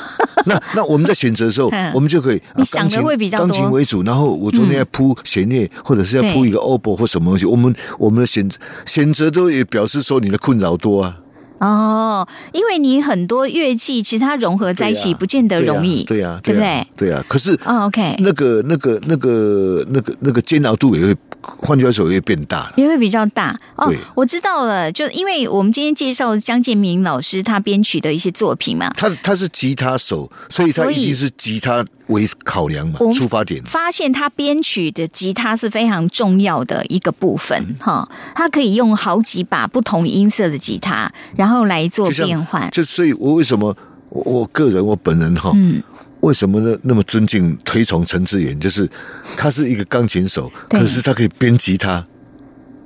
[0.46, 3.48] 那那我们在选择的时候 嗯，我们就可以，啊你想的钢琴会比较多。
[3.48, 7.46] 钢琴为主，然后我昨天要铺弦乐，或者是要铺一个 oboe 或什么东西。
[7.46, 8.50] 我们我们的选
[8.86, 11.18] 选择都也表示说你的困扰多啊，
[11.62, 17.08] 哦，因为你很多乐器其实它融合在一起，不见得容易，对呀，对不啊对？
[17.08, 22.74] 对啊，可是哦，OK，那个那个那个那个那个煎熬度也会，换句话说也会变大了。
[22.78, 23.98] 也会比较大哦对。
[24.16, 33.62] 我知道了，就因为我们今天介绍江建明老师他编曲的一些作品嘛，他他是吉他手，所以他一定是吉他为考量嘛出发点。
[33.64, 42.70] 发现他编曲的吉他是非常重要的一个部分嗯哈，他可以用好几把不同音色的吉他，然后来做变换。
[42.72, 43.76] 就所以，我为什么
[44.10, 45.82] 我我个人我本人哈，嗯，
[46.22, 48.60] 为什么呢那么尊敬推崇陈志远？
[48.60, 48.90] 就是
[49.36, 52.06] 他是一个钢琴手，可是他可以编吉他。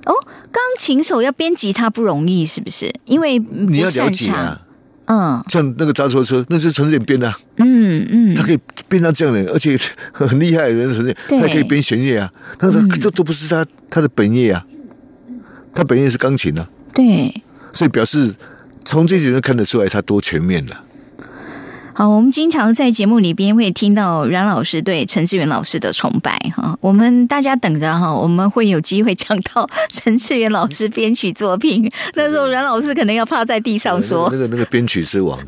[0.06, 0.14] 哦，
[0.52, 2.94] 钢琴手要编吉他不容易，是不是？
[3.06, 4.10] 因为你要了。
[4.12, 4.62] 解啊，
[5.06, 5.44] 嗯。
[5.50, 8.36] 像那个渣车车，那是陈志远编的、啊，嗯嗯。
[8.36, 9.78] 他，可以编到这样的，而且
[10.12, 11.42] 很厉害的人，陈志远对。
[11.42, 12.90] 他可以编弦乐啊，他说嗯。
[12.90, 14.66] 这都不是他他的本业啊，
[15.74, 17.42] 他本业是钢琴啊，对。
[17.74, 18.34] 所以表示
[18.84, 20.82] 从这几人看得出来他多全面了。
[21.98, 34.28] 好，我们经常在节目里边会听到阮老师对陈志远老师的崇拜哈，我们大家等着哈，我们会有机会讲到陈志远老师编曲作品，那时候阮老师可能要趴在地上说。
[34.30, 35.40] 那，个那个编曲之王，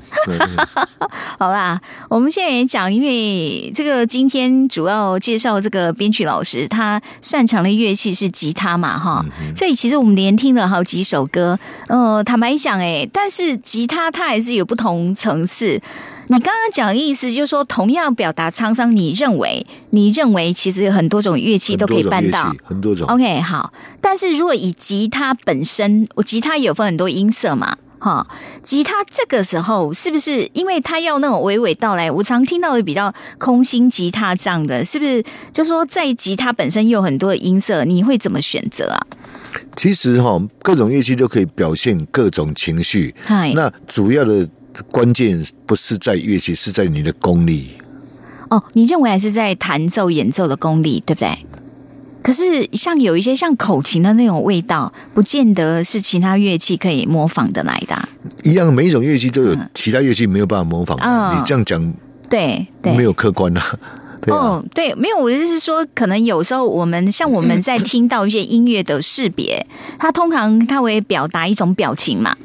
[1.37, 15.81] 好啦，我们现在也讲，因为这个今天主要介绍这个编曲老师，他擅长的乐器是吉他嘛，哈，所以其实我们连听了好几首歌，呃，坦白讲，哎，但是吉他它还是有不同层次。
[16.30, 22.53] 你刚刚讲的意思就是说，同样表达沧桑，你认为，你认为其实有很多种乐器都可以办到，。
[22.63, 23.07] 很多种。
[23.07, 23.71] OK，好。
[24.01, 28.28] 但是如果以吉他本身，我吉他有分很多音色嘛，哈，
[28.61, 32.11] 吉他这个时候是不是因为它要那种娓娓道来？
[32.11, 35.23] 我常听到的比较空心吉他这样的，是不是？
[35.53, 38.99] 就说在吉他本身有很多的音色，你会怎么选择啊？
[39.78, 43.15] 其实哈，各种乐器都可以表现各种情绪。
[43.23, 44.47] 嗨，那主要的
[44.91, 47.69] 关键不是在乐器，是在你的功力。
[48.49, 51.30] 哦，你认为还是在弹奏演奏的功力，对不对？
[52.23, 58.09] 可是像有一些像口琴的那种味道，不见得是其他乐器可以模仿的来的啊、
[58.43, 61.05] 一样，每一种乐器都有其他乐器没有办法模仿的。
[61.05, 61.93] 嗯你这样讲
[62.30, 63.63] 对对，没有客观啊。
[64.19, 69.65] 对啊，哦，对，没有，我的意思是说，可能有时候我们像我们在听到一些音乐的识别，
[69.97, 72.36] 它通常它会表达一种表情嘛，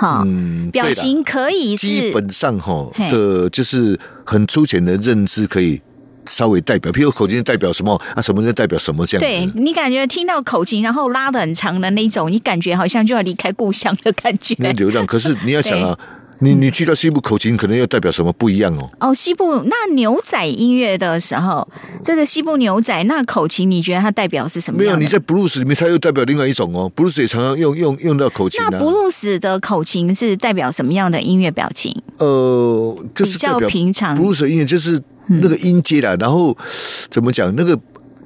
[0.00, 5.78] 好、嗯，表情可以基本上哈的，就是很粗浅的认知可以
[6.26, 9.20] 稍微代表，譬如口琴代表什么啊，什么就代表什么这样。
[9.20, 14.54] 对你感觉听到口琴，然后拉的很长的那种，你感觉好像就要离开故乡的感觉。
[14.58, 15.98] 那流量，可是你要想啊，
[16.40, 18.90] 你你去到西部口琴，可能要代表什么不一样哦。
[19.00, 21.66] 哦，西部那牛仔音乐的时候，
[22.02, 24.96] 这个西部牛仔那口琴，你觉得它代表是什么没有？
[24.96, 26.88] 你在布鲁斯里面，它又代表另外一种哦。
[26.94, 28.78] 布鲁斯也常常用用用到口琴啊那。
[28.78, 31.94] 布鲁斯的口琴是代表什么样的音乐表情？
[32.16, 36.56] 呃，就是比较平常布鲁斯的音乐就是那个音阶啦，然后
[37.10, 37.78] 怎么讲那个。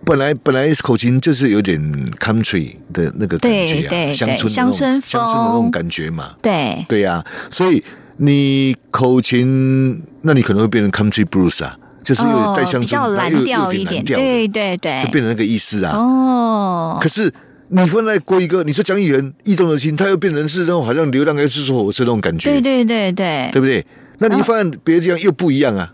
[0.06, 1.80] 本来本来口琴就是有点
[2.20, 7.82] country 的那个感觉啊，对对乡村乡村风乡村的那种感觉嘛，对，对呀、所以
[8.16, 15.96] 你口琴，那你可能会变成 country blues 啊，就是有点带乡村，哦比较蓝调一点，有点蓝调对对对就，变成那个意思啊。
[15.96, 17.32] 哦可，是
[17.68, 23.84] 你放在国语歌，你说江艺人异动的心，他又变成是那种好像流浪在制作火车那种感觉，对对对对，对不对？
[24.18, 25.92] 那你放在别的地方又不一样啊。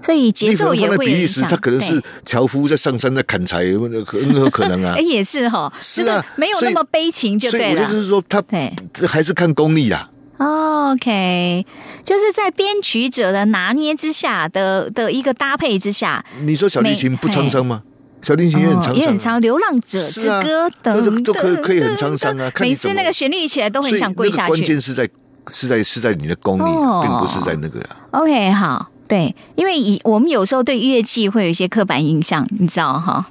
[0.00, 1.42] 所以节奏也会影响。
[1.48, 4.16] 他可能是樵夫在上山在砍柴，有没有可
[4.48, 5.00] 可能啊哎，？
[5.02, 7.82] 也是哈，就是是啊所以没有那么悲情就所以对了。
[7.82, 8.72] 我就是说，他对
[9.08, 10.08] 还是看功力啦。
[10.38, 11.66] OK，
[12.02, 17.82] 就是在编曲者的拿捏之下的的一个搭配之下，你说小提琴不沧桑吗？
[18.22, 24.80] 小提琴也很沧桑啊，哦也很长，《流浪者之歌》都等都可以可以很沧桑啊每次那个旋律起来都很想跪下去关键。
[24.80, 25.08] 是在
[25.52, 27.96] 是在是在你的功力，哦并不是在那个啊。
[28.10, 33.28] OK，好，对，因为以我们有时候对乐器会有一些刻板印象，你知道哈？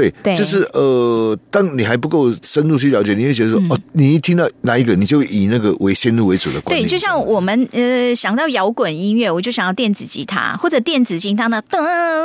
[0.00, 11.78] 对，对就是呃，当你还不够深入去了解，你会觉得说，哦，你一听到哪一个，你就以那个为先入为主的观对，就像我们呃想到摇滚音乐，我就想到电子吉他或者电子吉他呢，噔，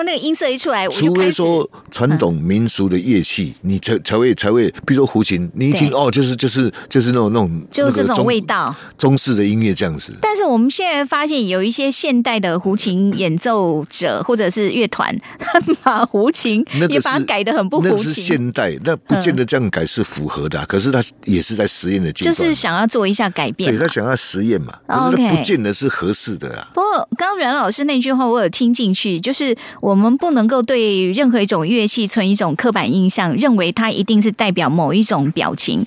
[0.04, 8.76] 那个音色一出来，我就除非说传统民俗的乐器，你才才会才会，比如说胡琴，你一听哦，就是就是就是那种那种就是这种味道。
[8.98, 10.14] 中式的音乐这样子。
[10.22, 20.66] 但是我们现在发现有一些现代的胡琴演奏者或者是乐团，他 把胡琴那个也把它改的很很不那是现代，那不见得这样改是符合的。
[20.66, 23.72] 可是他也是在实验的阶段，就是想要做一下改变。
[23.72, 26.68] 对他想要实验嘛，可是不见得是合适的啊。
[26.74, 35.86] 不过，刚刚阮老师那句话我有听进去，就是我们不能够对任何一种乐器存一种刻板印象，认为它一定是代表某一种表情。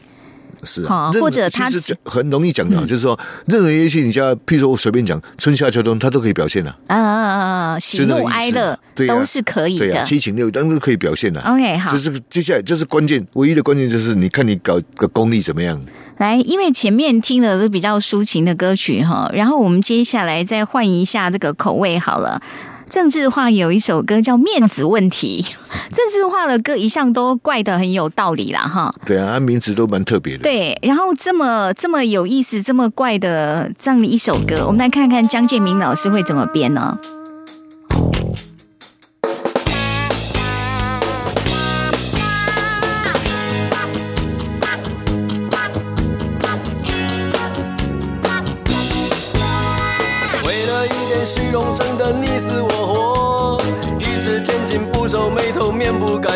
[0.68, 7.78] 是啊，或者他其实很容易讲的，就是说任何乐器，你像譬如说我随便讲春夏秋冬，他都可以表现的啊啊啊！
[7.78, 11.40] 喜怒哀乐都是可以的，七情六欲都可以表现的。
[11.40, 15.80] OK，好，就是接下来就是关键，唯一的关键就是你看你搞个功力怎么样。
[16.18, 22.42] 来，因为前面听的都比较抒情的歌曲哈，然后我们接下来再换一下这个口味好了。
[22.88, 25.44] 政治化有一首歌叫《面子问题》，
[25.94, 28.94] 政治化的歌一向都怪的很有道理啦，哈。
[29.04, 30.42] 对啊，名字都蛮特别的。
[30.42, 36.98] 对，然后这么这么有意思、这么怪的这样的一首歌，我们来看看江建明老师会怎么编呢？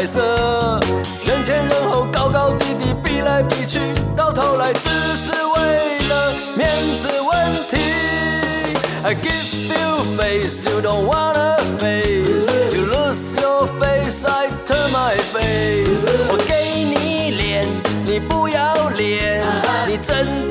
[0.03, 0.81] 面不改色，
[1.27, 3.79] 人前人后高高低低，比来比去，
[4.17, 6.69] 到头来只是为了面
[7.01, 7.33] 子问
[7.71, 7.79] 题。
[9.05, 12.51] I give you face, you don't wanna face.
[12.75, 16.05] You lose your face, I turn my face.
[16.29, 17.69] 我给你脸，
[18.05, 19.45] 你不要脸，
[19.87, 20.51] 你真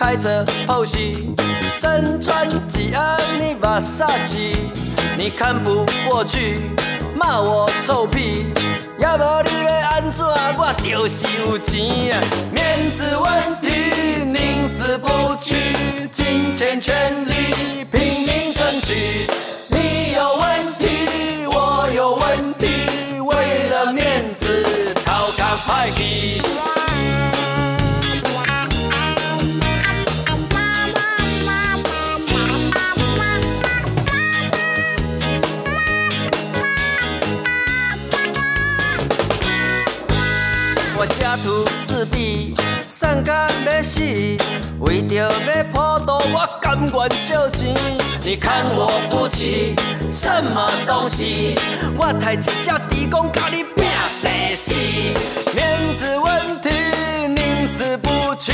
[0.00, 1.28] 开着后戏，
[1.74, 4.54] 身穿吉安尼瓦萨奇，
[5.18, 6.62] 你看不过去，
[7.14, 8.46] 骂我臭屁，
[8.98, 10.26] 要不你要安怎？
[10.26, 12.20] 我就是有钱啊！
[12.50, 19.26] 面子问题，宁死不屈，金钱权力拼命争取。
[19.68, 24.64] 你有问题，我有问题，为了面子，
[25.04, 26.40] 逃开派去。
[43.00, 44.02] 壁，善感要死，
[44.80, 47.74] 为着要破肚，我甘愿借钱。
[48.22, 49.74] 你看我不起
[50.10, 51.54] 什么东西，
[51.96, 52.50] 我抬一只
[52.90, 54.74] 地公甲你拼死死。
[55.54, 56.68] 面子问题，
[57.28, 58.52] 宁死不屈，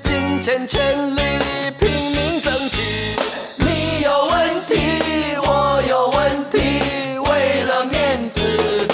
[0.00, 1.20] 金钱权力
[1.78, 2.80] 拼命争取。
[3.58, 8.40] 你有问题，我有问题，为了面子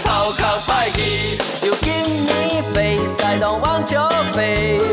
[0.03, 1.37] 逃靠派去。
[3.29, 4.81] I don't want your face.
[4.81, 4.86] You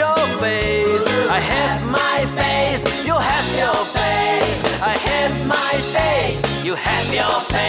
[0.00, 2.84] your face, I have my face.
[3.04, 6.40] You have your face, I have my face.
[6.64, 7.60] You have your face.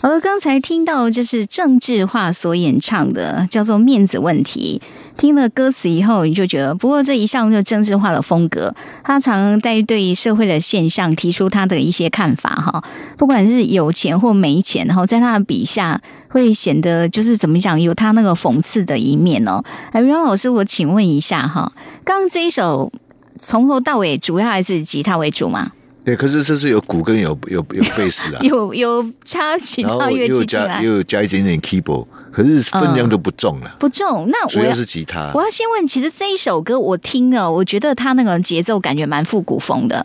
[0.00, 4.82] 好了，刚才听到就是郑智化所演唱的，叫做《面子问题》。
[5.18, 12.84] 听了歌词以后，你就觉得，不过这一向就政治化的风格，他常在对社会的现象提出他的一些看法哈。
[13.18, 19.60] 不管是有钱或没钱，然后在他的笔下会显得就是怎么讲，有他那个讽刺的一面哦。
[19.90, 21.72] 哎，杨老师，我请问一下哈，
[22.04, 22.92] 刚刚这一首
[23.36, 25.72] 从头到尾主要还是吉他为主吗？
[26.08, 32.06] 对，可是这是有鼓跟有有有贝斯啊， 有有插其他乐器进来，又有加一点点 keyboard。
[32.32, 34.26] 可是分量都不重了，不重。
[34.30, 35.30] 那主要是吉他。
[35.34, 40.02] 我要先问，其实这一首歌我听了，我觉得它那个节奏感觉蛮复古风的，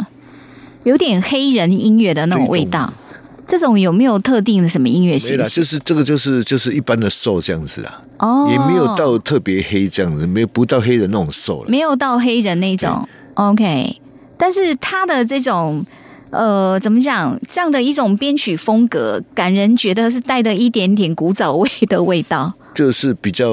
[0.84, 2.92] 有点黑人音乐的那种味道。
[3.48, 5.56] 这种有没有特定的什么音乐没了，形式？
[5.56, 11.70] 就是这个就是就是一般的瘦这样子啊，哦，也没有到特别黑这样子，没有不到黑人那种瘦了。
[11.70, 13.08] 没有到黑人那种。
[13.36, 14.00] OK，
[14.44, 15.86] 但是他的这种。
[16.36, 17.40] 呃，怎么讲？
[17.48, 23.52] 这样的一种编曲风格，感人觉得是带了一点点古早味的味道，就是比较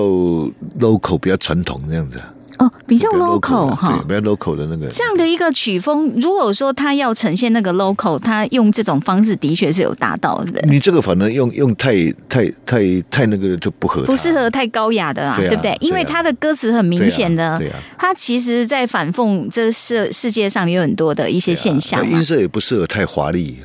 [0.79, 2.19] local、比较传统这样子。
[2.61, 4.21] 哦，比较 local 哈对，。
[4.21, 4.87] 比较 local 的那个。
[4.89, 11.93] 这样的一个曲风，如果说他要呈现那个 local，他用这种方式的确是有达到的，你这个反正用用太
[12.29, 12.81] 太太
[13.11, 15.77] 太那个就不合它，不适合太高雅的啊，对啊不对？
[15.81, 17.61] 因为他的歌词很明显的，
[17.99, 22.25] 他其实在反讽这世世界上有很多的一些现象音。
[22.25, 23.57] 色也不适合太华丽，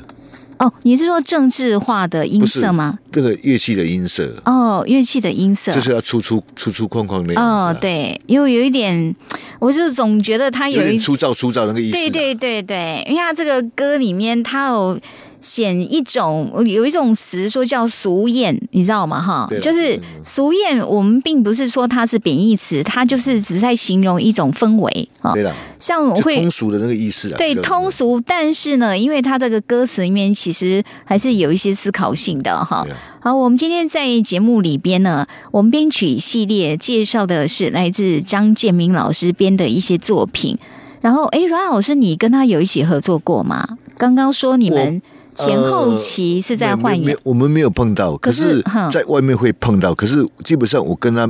[0.60, 2.98] 哦，你是说政治化的音色吗？
[3.12, 9.16] 这个乐器的音色哦，乐器的音色，就是要粗粗粗粗框框的样子啊、哦，对，因为有一点，
[9.60, 12.00] 我就总觉得他有有一点粗糙粗糙那个意思啊。
[12.00, 15.00] 对对对对，因为他这个歌里面，他有
[15.42, 19.22] 显一种有一种词说叫俗艳，你知道吗？
[19.22, 25.34] 哈就是嗯俗艳，我们并不是说它是贬义词，它就是只在形容一种氛围啊。
[25.34, 27.38] 对了，像我会通俗的那个意思啊。
[27.38, 32.86] 对通俗，但是呢，因为它这个歌词里面其实还是有一些思考性的哈。
[33.20, 40.58] 好，我们今天在节目里边呢，我们编曲系列介绍的是来自张建明老师编的一些作品。
[41.02, 43.78] 然后，哎，阮老师，你跟他有一起合作过吗？
[43.96, 45.02] 刚刚说你们
[45.36, 49.94] 前后期是在换乐没有，我们没有碰到，可可是在外面会碰到。
[49.94, 51.30] 可是基本上我跟他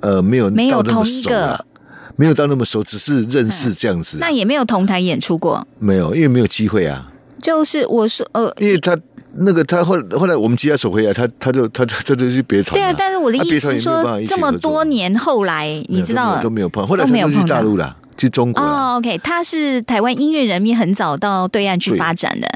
[0.00, 1.56] 呃没有没有同一个。
[1.56, 1.64] 熟，
[2.16, 5.66] 没有到那么熟，只是认识这样子啊、那也没有同台演出过。
[5.78, 7.10] 没有，因为没有机会啊。
[7.40, 8.96] 就是我说，呃，因为他
[9.36, 18.70] 那个他后后来我们吉他手回来，他他就他他他就去别团了、对啊，但是我的意思是说这么多年后来，你知道都没有碰，后来都没有他就去大陆了，去中国了。
[18.70, 22.48] 哦，OK，他是台湾音乐人民很早到对岸去对发展的，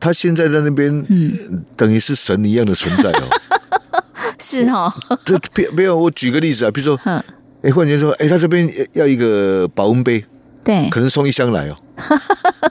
[0.00, 3.28] 他现在在那边，嗯等于是神一样的存在哦。
[4.40, 4.92] 是哦，
[5.24, 7.22] 这别没有，我举个例子啊，比如说，嗯，
[7.62, 10.24] 哎，忽然间说，哎，他这边要一个保温杯，
[10.64, 11.76] 对，可能送一箱来哦。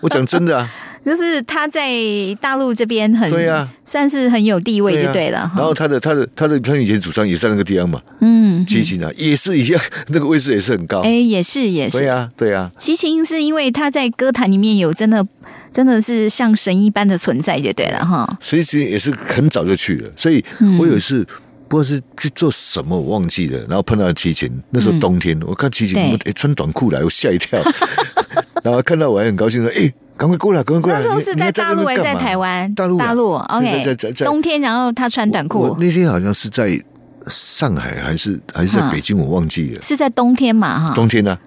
[0.02, 0.70] 我讲真的啊，
[1.06, 1.92] 就是他在
[2.40, 5.54] 大陆这边很对啊算是很有地位就对了哈。
[5.58, 11.02] 然后他的他的他的他以前祖上也在那个地方嘛，嗯，齐秦啊也是一样， 那个位置也是很高。
[11.02, 15.26] 哎，也是也是，对啊，对啊，齐秦是因为他在歌坛里面有真的
[15.72, 18.38] 真的是像神一般的存在就对了哈。
[18.40, 21.26] 所以其实也是很早就去了，所以嗯我有一次。
[21.70, 23.58] 不知道是去做什么，我忘记了。
[23.62, 27.60] 然后碰到齐秦，那时候冬天，我看齐秦嗯对哎穿短裤来，我吓一跳。
[28.66, 32.74] 然后看到我还很高兴说：“哎，赶快过来，赶快过来！”那时候是在大陆还是在台湾？
[32.74, 34.14] 大陆啊大陆在在在，OK。
[34.16, 36.80] 在冬天，然后他穿短裤，那天好像是在
[37.28, 39.82] 上海还是还是在北京，我忘记了。
[39.82, 40.94] 是在冬天嘛哈。
[40.96, 41.38] 冬天啊，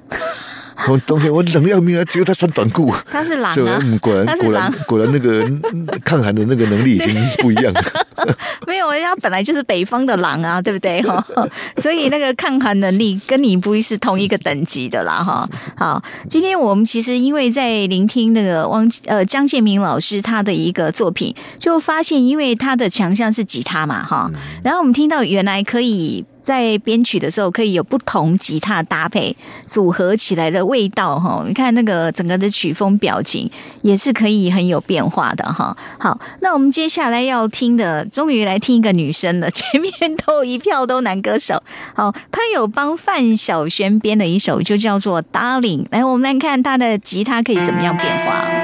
[0.85, 3.55] 冬冬天我冷得要命啊，只有他穿短裤，他是狼
[3.99, 7.83] 果然果然果然那个嗯抗寒的那个能力已经不一样了。
[8.66, 11.24] 没有，人家本来就是北方的狼啊，对不对哈？
[11.79, 15.49] 所以那个抗寒能力跟你不是同一个等级的啦哈。
[15.77, 24.31] 好，今天我们其实因为在聆听那个汪呃江建明老师他的一个作品，就发现因为他的强项是吉他嘛哈，
[24.62, 26.24] 然后我们听到原来可以。
[26.47, 29.36] 在编曲的时候，可以有不同吉他搭配
[29.66, 31.44] 组合起来的味道哈。
[31.44, 33.51] 你看那个整个的曲风表情
[33.82, 35.76] 也是可以很有变化的哈。
[35.99, 39.51] 好，那我们接下来要听的，终于来听一个女生了。
[39.51, 39.92] 前面
[40.24, 41.61] 都一票都男歌手，
[41.97, 45.82] 好，她有帮范晓萱编的一首，就叫做《Darling》。
[45.90, 48.55] 来，我们来看她的吉他可以怎么样变化。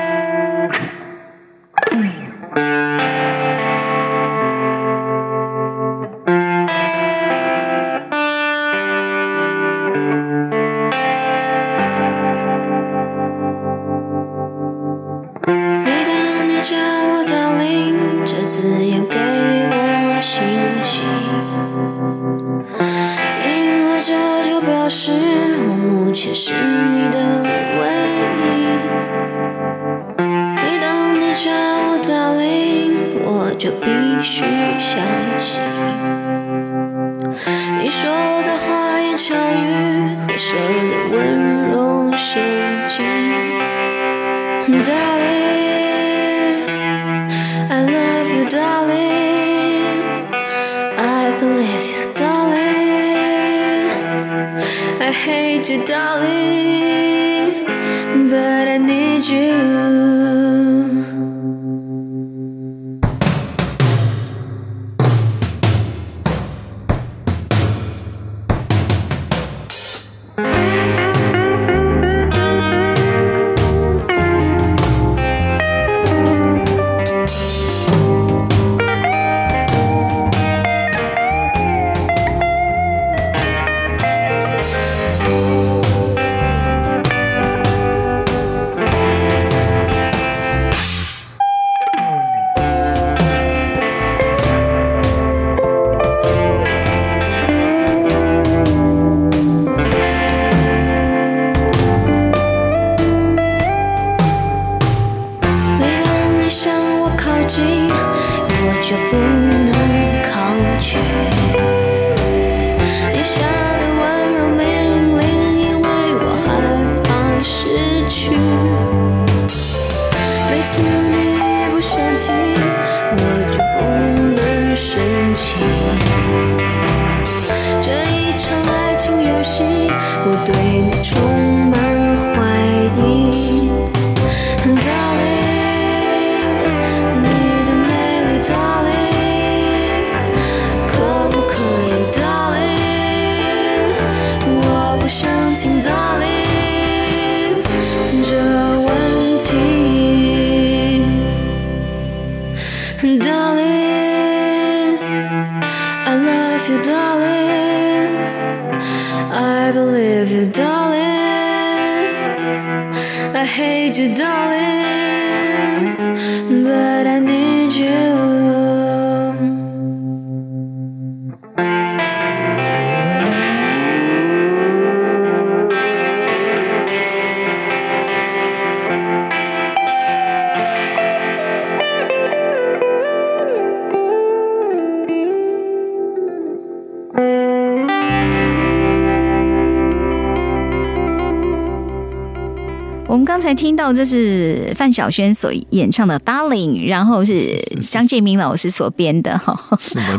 [193.12, 199.54] 我们刚才听到这是范晓萱所演唱的《Darling》，然后是张建明老师所编的哈。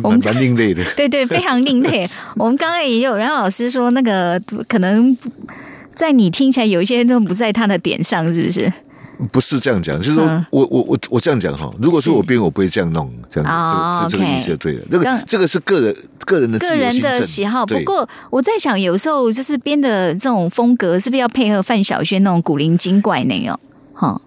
[0.03, 0.83] 我们蛮蛮另类的。
[0.95, 2.07] 对对，非常另类。
[2.37, 5.17] 我们刚刚也有杨老师说，那个可能
[5.95, 8.71] 在你听起来有一些都不在他的点上，是不是？
[9.27, 14.81] 不是这样讲，就是说嗯我我我我这样讲哈，如果是是我编，我不会这样弄，这样哦这个这这个意思就对了。
[14.89, 15.95] 这个这个是个人
[16.25, 17.65] 个人的自个人的喜好。
[17.65, 23.59] 不过我在想，有时候就是编的这种风格，是不是要配合范晓萱那种古灵精怪那种？
[23.93, 24.21] 哈，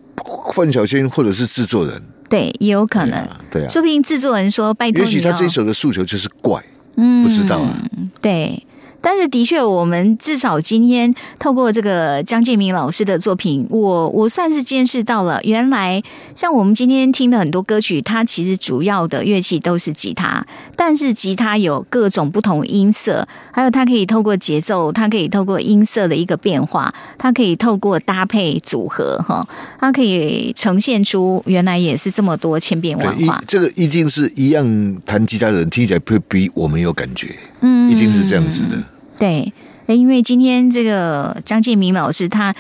[0.52, 3.28] 范晓萱或者是制作人，对，也有可能。
[3.50, 6.62] 对啊，说不定制作人说：“拜托你、哦。”也许他这一首的诉求就是怪，
[6.96, 7.82] 嗯不知道啊。
[8.20, 8.66] 对，
[9.06, 16.02] 但是的确，我们至少今天透过这个江建明老师的作品，我我算是见识到了，原来
[16.34, 20.44] 像我们今天听的很多歌曲，它其实主要的乐器都是吉他，
[20.74, 29.46] 但是吉他有各种不同音色，还有它可以透过节奏，它可以透过音色的一个变化，它可以透过搭配组合，哈，
[29.78, 33.40] 它可以呈现出原来也是这么多千变万化。
[33.46, 38.82] 这个一定是一样弹吉他的人听起来会比我们有感觉，嗯一定是这样子的。
[39.18, 39.52] 对，
[39.86, 42.54] 诶因为今天这个张建明老师他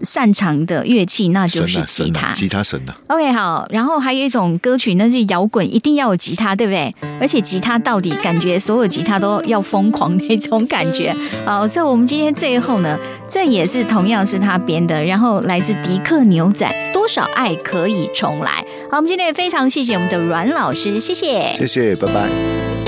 [0.00, 2.32] 擅长的乐器那就是吉他。
[2.32, 6.94] 吉他神啊，OK，好，然后还有一种歌曲，那是摇滚，一定要有吉他，对不对？
[7.20, 11.12] 而且吉他到底感觉所有吉他都要疯狂那种感觉。
[11.44, 12.96] 好，所以我们今天最后呢，
[13.28, 18.64] 这也是同样是他编的，然后来自迪克牛仔，《多少爱可以重来》。
[18.90, 21.56] 好，我们今天也非常谢谢我们的阮老师，谢谢。
[21.56, 22.87] 谢谢，拜拜。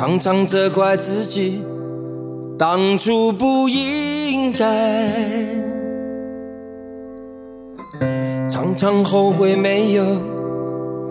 [0.00, 1.62] 常常责怪自己
[2.58, 4.64] 当初不应该，
[8.48, 10.02] 常常后悔没有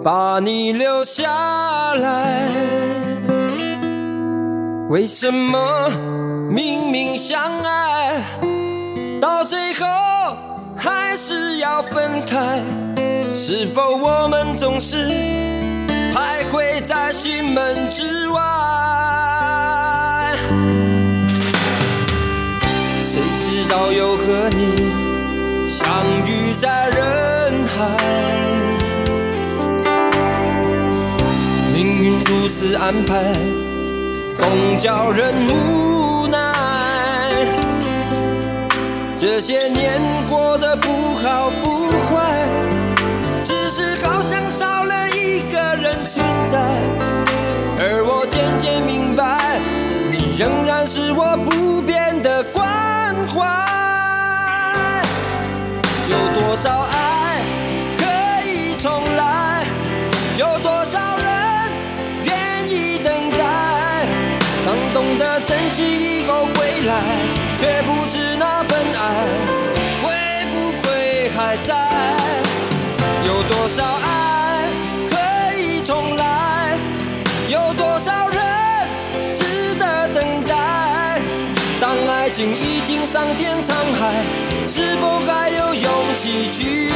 [0.03, 2.49] 把你留下来。
[4.89, 5.87] 为什么
[6.49, 8.23] 明明相爱，
[9.21, 9.85] 到最后
[10.75, 12.59] 还是要分开？
[13.35, 15.58] 是否我们总是？
[16.13, 18.41] 徘徊在心门之外。
[23.03, 24.91] 谁知道又和你
[25.67, 25.87] 相
[26.25, 27.77] 遇在人海，
[31.73, 33.33] 命运如此安排，
[34.35, 36.37] 总叫人无奈。
[39.17, 41.68] 这些年过得不好不
[50.39, 50.87] 仍然
[86.19, 86.88] 喜剧。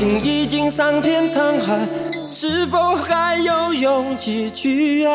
[0.00, 1.86] 情已经桑田沧海，
[2.24, 5.12] 是否还有勇气去爱？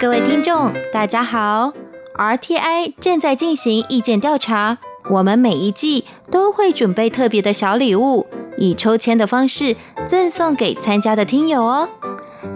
[0.00, 1.72] 各位听众，大家好
[2.16, 4.78] ！RTI 正在进行意见调查，
[5.10, 8.26] 我们每一季都会准备特别的小礼物，
[8.58, 9.76] 以抽签的方式
[10.08, 11.88] 赠送给参加的听友哦。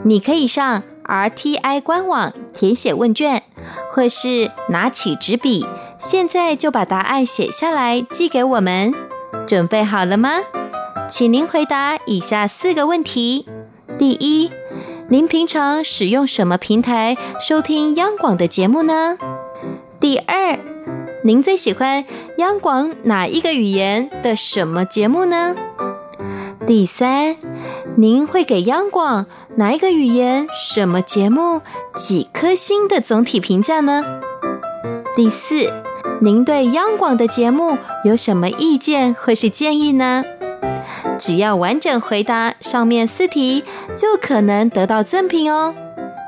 [0.04, 3.42] 你可以上 RTI 官网填写问卷，
[3.90, 5.66] 或是拿起纸笔，
[5.98, 8.94] 现在就把答案写下来寄给我们。
[9.46, 10.40] 准备好了吗？
[11.08, 13.46] 请您回答以下四个问题：
[13.98, 14.50] 第一，
[15.08, 19.16] 您平常使用什么平台收听央广的节目呢？
[19.98, 20.58] 第二，
[21.24, 22.04] 您最喜欢
[22.38, 25.56] 央广哪一个语言的什么节目呢？
[26.66, 27.36] 第三，
[27.96, 31.62] 您会给央广哪一个语言、什么节目
[31.94, 34.04] 几颗星的总体评价呢？
[35.16, 35.72] 第四，
[36.20, 40.24] 您对央广的节目有什么意见或是建议呢？
[41.18, 43.64] 只要完整回答上面四题，
[43.96, 45.74] 就可能得到赠品哦。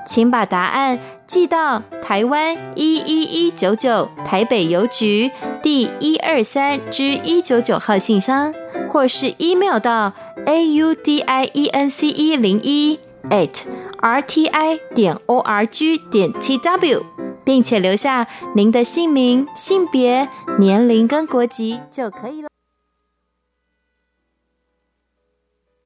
[0.06, 0.98] 请把答案
[1.32, 5.30] 寄到台湾一一一九九台北邮局
[5.62, 8.52] 第一二三之一九九号信箱，
[8.86, 10.12] 或是 email 到
[10.44, 13.62] a u d i e n c e 零一 at
[14.00, 17.02] r t i 点 o r g 点 t w，
[17.42, 20.28] 并且留下您的姓名、性别、
[20.58, 22.51] 年龄跟国籍就可以了。